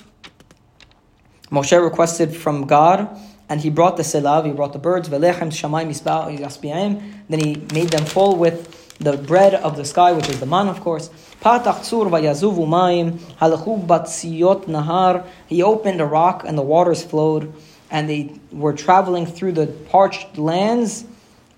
Moshe 1.50 1.78
requested 1.84 2.34
from 2.34 2.66
God. 2.66 3.08
And 3.48 3.60
he 3.60 3.70
brought 3.70 3.96
the 3.96 4.02
selav, 4.02 4.46
he 4.46 4.52
brought 4.52 4.72
the 4.72 4.78
birds, 4.78 5.08
velechem 5.08 5.50
shamayim. 5.50 7.02
Then 7.28 7.38
he 7.40 7.56
made 7.74 7.90
them 7.90 8.04
full 8.04 8.36
with 8.36 8.96
the 8.98 9.16
bread 9.16 9.54
of 9.54 9.76
the 9.76 9.84
sky, 9.84 10.12
which 10.12 10.28
is 10.28 10.40
the 10.40 10.46
man, 10.46 10.68
of 10.68 10.80
course. 10.80 11.10
Patach 11.40 11.80
tzur 11.80 12.08
vayazuvu 12.08 12.66
mayim 12.66 13.18
halachu 13.40 13.86
batziyot 13.86 14.64
nahar. 14.64 15.26
He 15.46 15.62
opened 15.62 16.00
a 16.00 16.06
rock 16.06 16.44
and 16.46 16.56
the 16.56 16.62
waters 16.62 17.02
flowed, 17.02 17.52
and 17.90 18.08
they 18.08 18.32
were 18.50 18.72
traveling 18.72 19.26
through 19.26 19.52
the 19.52 19.66
parched 19.66 20.38
lands 20.38 21.04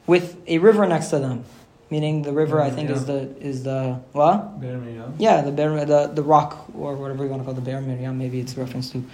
with 0.06 0.36
a 0.46 0.58
river 0.58 0.86
next 0.86 1.08
to 1.10 1.18
them. 1.18 1.44
Meaning 1.88 2.22
the 2.22 2.32
river, 2.32 2.60
I 2.60 2.70
think, 2.70 2.90
is 2.90 3.04
the 3.06 3.36
is 3.40 3.62
the 3.62 4.00
what? 4.10 4.60
Be'er 4.60 4.76
Miriam. 4.76 5.14
Yeah, 5.18 5.42
the 5.42 5.52
bear, 5.52 5.84
the 5.84 6.08
the 6.08 6.22
rock 6.22 6.66
or 6.74 6.96
whatever 6.96 7.22
you 7.22 7.30
want 7.30 7.42
to 7.42 7.44
call 7.44 7.54
the 7.54 7.60
Be'er 7.60 7.80
Miriam. 7.80 8.18
Maybe 8.18 8.40
it's 8.40 8.56
a 8.56 8.60
reference 8.60 8.90
to. 8.90 9.04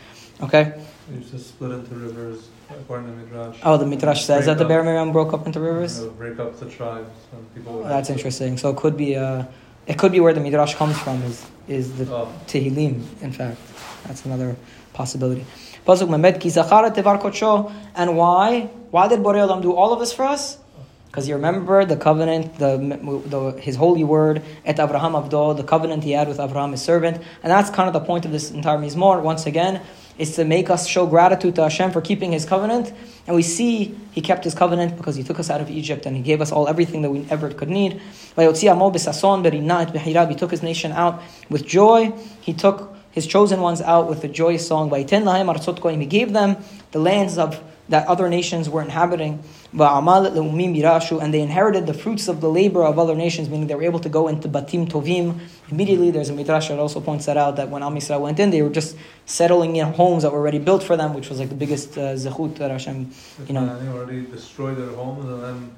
Okay. 0.41 0.81
Used 1.13 1.33
to 1.33 1.39
split 1.39 1.73
into 1.73 1.95
rivers 1.95 2.49
according 2.81 3.07
to 3.07 3.13
Midrash. 3.13 3.59
Oh, 3.63 3.77
the 3.77 3.87
Midrash 3.87 4.25
says 4.25 4.47
that 4.47 4.59
the 4.59 4.65
Be'er 4.65 4.83
Miriam 4.83 5.13
broke 5.13 5.33
up 5.33 5.47
into 5.47 5.61
rivers. 5.61 6.05
Break 6.05 6.39
up 6.39 6.59
the 6.59 6.69
tribes. 6.69 7.11
People 7.55 7.75
would 7.75 7.87
That's 7.87 8.11
interesting. 8.11 8.57
So 8.59 8.71
it 8.71 8.77
could 8.77 8.97
be 8.97 9.17
uh, 9.17 9.45
it 9.87 9.99
could 9.99 10.13
be 10.13 10.21
where 10.21 10.33
the 10.33 10.41
Midrash 10.41 10.75
comes 10.75 10.99
from 10.99 11.23
is 11.23 11.47
is 11.69 11.97
the 11.97 12.13
Oh, 12.15 12.29
Tehillim. 12.47 13.03
In 13.23 13.33
fact, 13.33 13.59
that's 14.07 14.25
another 14.25 14.57
possibility. 14.93 15.45
Pasuk 15.87 16.09
Mehmed 16.09 16.41
ki 16.41 16.49
zachara 16.49 16.95
tevar 16.95 17.21
kodsho. 17.21 17.73
And 17.95 18.17
why? 18.17 18.71
Why 18.91 19.09
did 19.09 19.21
Borei 19.21 19.47
Olam 19.47 19.63
do 19.63 19.73
all 19.73 19.93
of 19.93 20.01
this 20.01 20.13
for 20.13 20.25
us? 20.25 20.59
Because 21.07 21.29
you 21.29 21.35
remember 21.35 21.85
the 21.85 21.97
covenant, 21.97 22.59
the, 22.59 22.79
the 23.27 23.61
his 23.61 23.77
holy 23.77 24.03
word, 24.03 24.43
et 24.65 24.77
Avraham 24.77 25.13
Avdo, 25.13 25.55
the 25.55 25.63
covenant 25.63 26.05
he 26.05 26.13
had 26.13 26.27
with 26.27 26.39
Avraham, 26.39 26.71
his 26.71 26.81
servant, 26.81 27.19
and 27.43 27.51
that's 27.51 27.69
kind 27.69 27.87
of 27.87 27.93
the 27.93 28.01
point 28.01 28.25
of 28.25 28.33
this 28.33 28.51
entire 28.51 28.79
mizmor. 28.79 29.21
Once 29.21 29.45
again, 29.45 29.83
is 30.19 30.37
to 30.37 30.45
make 30.45 30.71
us 30.71 30.87
show 30.87 31.07
gratitude 31.07 31.55
to 31.57 31.63
Hashem 31.63 31.91
for 31.91 32.01
keeping 32.01 32.33
His 32.33 32.45
covenant, 32.45 32.93
and 33.27 33.37
we 33.37 33.43
see 33.43 33.99
He 34.13 34.21
kept 34.21 34.45
His 34.45 34.55
covenant 34.55 34.97
because 34.97 35.17
He 35.17 35.23
took 35.23 35.39
us 35.39 35.51
out 35.51 35.61
of 35.61 35.71
Egypt 35.71 36.07
and 36.07 36.17
He 36.17 36.23
gave 36.23 36.41
us 36.41 36.53
all 36.53 36.69
everything 36.69 37.03
that 37.03 37.11
we 37.11 37.27
ever 37.31 37.51
could 37.51 37.69
need. 37.69 38.01
He 38.37 38.47
took 38.47 40.51
His 40.51 40.63
nation 40.63 40.93
out 40.93 41.23
with 41.49 41.67
joy. 41.67 42.13
He 42.41 42.53
took 42.53 42.95
His 43.11 43.27
chosen 43.27 43.61
ones 43.61 43.81
out 43.81 44.09
with 44.09 44.25
a 44.25 44.29
joyous 44.29 44.67
song. 44.67 44.91
He 44.91 46.07
gave 46.07 46.33
them 46.33 46.57
the 46.93 46.99
lands 46.99 47.39
of 47.39 47.63
that 47.89 48.07
other 48.07 48.29
nations 48.29 48.69
were 48.69 48.83
inhabiting. 48.83 49.43
And 49.73 51.35
they 51.35 51.41
inherited 51.41 51.87
the 51.87 51.95
fruits 51.95 52.29
of 52.29 52.41
the 52.41 52.49
labor 52.49 52.85
of 52.85 52.99
other 52.99 53.15
nations, 53.15 53.49
meaning 53.49 53.67
they 53.67 53.75
were 53.75 53.83
able 53.83 54.01
to 54.01 54.09
go 54.09 54.29
into 54.29 54.49
Batim 54.49 54.89
Tovim. 54.89 55.41
Immediately, 55.71 56.11
there's 56.11 56.29
a 56.29 56.33
midrash 56.33 56.69
that 56.69 56.79
also 56.79 57.01
points 57.01 57.27
that 57.27 57.37
out 57.37 57.57
that 57.57 57.69
when 57.71 57.83
Am 57.83 57.95
Yisrael 57.95 58.21
went 58.21 58.39
in, 58.39 58.51
they 58.51 58.63
were 58.63 58.71
just 58.71 58.97
settling 59.27 59.77
in 59.77 59.87
homes 59.93 60.23
that 60.23 60.33
were 60.33 60.39
already 60.39 60.59
built 60.59 60.83
for 60.83 60.97
them, 60.97 61.15
which 61.15 61.29
was 61.29 61.39
like 61.41 61.49
the 61.49 61.55
biggest 61.55 61.97
uh, 61.99 62.15
zechut 62.15 62.57
that 62.57 62.71
Hashem, 62.71 63.11
you 63.47 63.55
know. 63.55 63.79
They 63.79 63.89
already 63.89 64.27
destroyed 64.27 64.77
their 64.77 64.95
homes, 64.95 65.25
and 65.25 65.43
then 65.43 65.77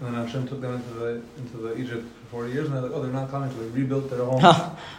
and 0.00 0.16
then 0.16 0.24
Hashem 0.26 0.48
took 0.48 0.60
them 0.60 0.74
into 0.74 0.94
the 0.94 1.22
into 1.38 1.56
the 1.58 1.76
Egypt 1.78 2.06
for 2.32 2.38
forty 2.38 2.52
years, 2.52 2.66
and 2.66 2.74
they're 2.74 2.82
like, 2.82 2.92
oh, 2.94 3.02
they're 3.02 3.12
not 3.12 3.30
coming, 3.30 3.50
so 3.50 3.58
they 3.58 3.66
rebuilt 3.66 4.08
their 4.08 4.24
homes. 4.24 4.42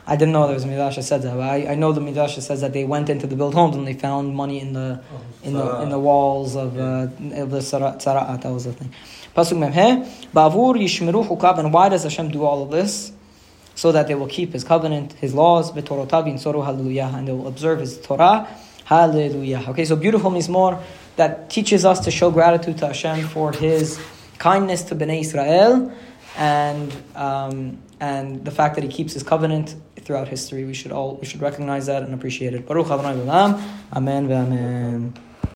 I 0.06 0.16
didn't 0.16 0.34
know 0.34 0.46
there 0.46 0.54
was 0.54 0.66
a 0.66 0.68
midrash 0.68 0.98
that 0.98 1.04
said 1.04 1.24
that. 1.24 1.34
But 1.36 1.42
I, 1.42 1.72
I 1.72 1.76
know 1.76 1.92
the 1.92 2.02
midrash 2.02 2.36
that 2.36 2.44
says 2.44 2.62
that 2.62 2.74
they 2.74 2.84
went 2.84 3.10
into 3.10 3.26
the 3.26 3.36
built 3.36 3.56
homes 3.56 3.76
and 3.76 3.88
they 3.88 3.94
found 3.94 4.36
money 4.36 4.60
in 4.60 4.74
the 4.74 5.02
Oh, 5.12 5.48
in 5.48 5.54
the 5.54 5.82
in 5.82 5.90
the 5.90 6.00
walls 6.00 6.56
of 6.56 6.78
uh, 6.78 7.08
of 7.42 7.50
the 7.50 7.60
Tzara'at. 7.60 8.42
That 8.44 8.52
was 8.52 8.66
the 8.66 8.74
thing. 8.74 8.94
Pasuk 9.36 9.58
Memhe, 9.58 10.06
Bavur 10.32 10.76
Yishmeru 10.76 11.28
Chukav. 11.28 11.58
And 11.58 11.74
why 11.74 11.90
does 11.90 12.04
Hashem 12.04 12.30
do 12.30 12.44
all 12.44 12.62
of 12.64 12.70
this? 12.72 13.12
So 13.76 13.92
that 13.92 14.08
they 14.08 14.14
will 14.14 14.28
keep 14.28 14.54
His 14.54 14.64
covenant, 14.64 15.14
His 15.14 15.34
laws, 15.34 15.72
Betorotav 15.72 16.26
Soru 16.36 16.64
Hallelujah, 16.64 17.12
and 17.16 17.28
they 17.28 17.32
will 17.32 17.48
observe 17.48 17.80
His 17.80 18.00
Torah. 18.00 18.48
Hallelujah. 18.86 19.64
Okay, 19.70 19.86
so 19.86 19.96
beautiful 19.96 20.30
mizmor 20.30 20.80
that 21.16 21.50
teaches 21.50 21.84
us 21.84 22.02
to 22.02 22.12
show 22.12 22.30
gratitude 22.30 22.78
to 22.78 22.88
Hashem 22.88 23.28
for 23.30 23.52
His 23.52 24.00
kindness 24.38 24.84
to 24.84 24.96
Bnei 24.96 25.22
Israel, 25.22 25.92
and 26.38 26.92
um, 27.16 27.78
and 28.00 28.44
the 28.46 28.52
fact 28.52 28.76
that 28.76 28.84
He 28.84 28.90
keeps 28.90 29.14
His 29.14 29.24
covenant 29.24 29.76
throughout 30.04 30.28
history. 30.28 30.66
We 30.66 30.74
should 30.74 30.92
all 30.92 31.16
we 31.16 31.26
should 31.26 31.42
recognize 31.42 31.86
that 31.88 32.04
and 32.04 32.14
appreciate 32.14 32.54
it. 32.54 32.66
Baruch 32.66 32.88
Amen. 32.90 34.32
Amen. 34.32 35.14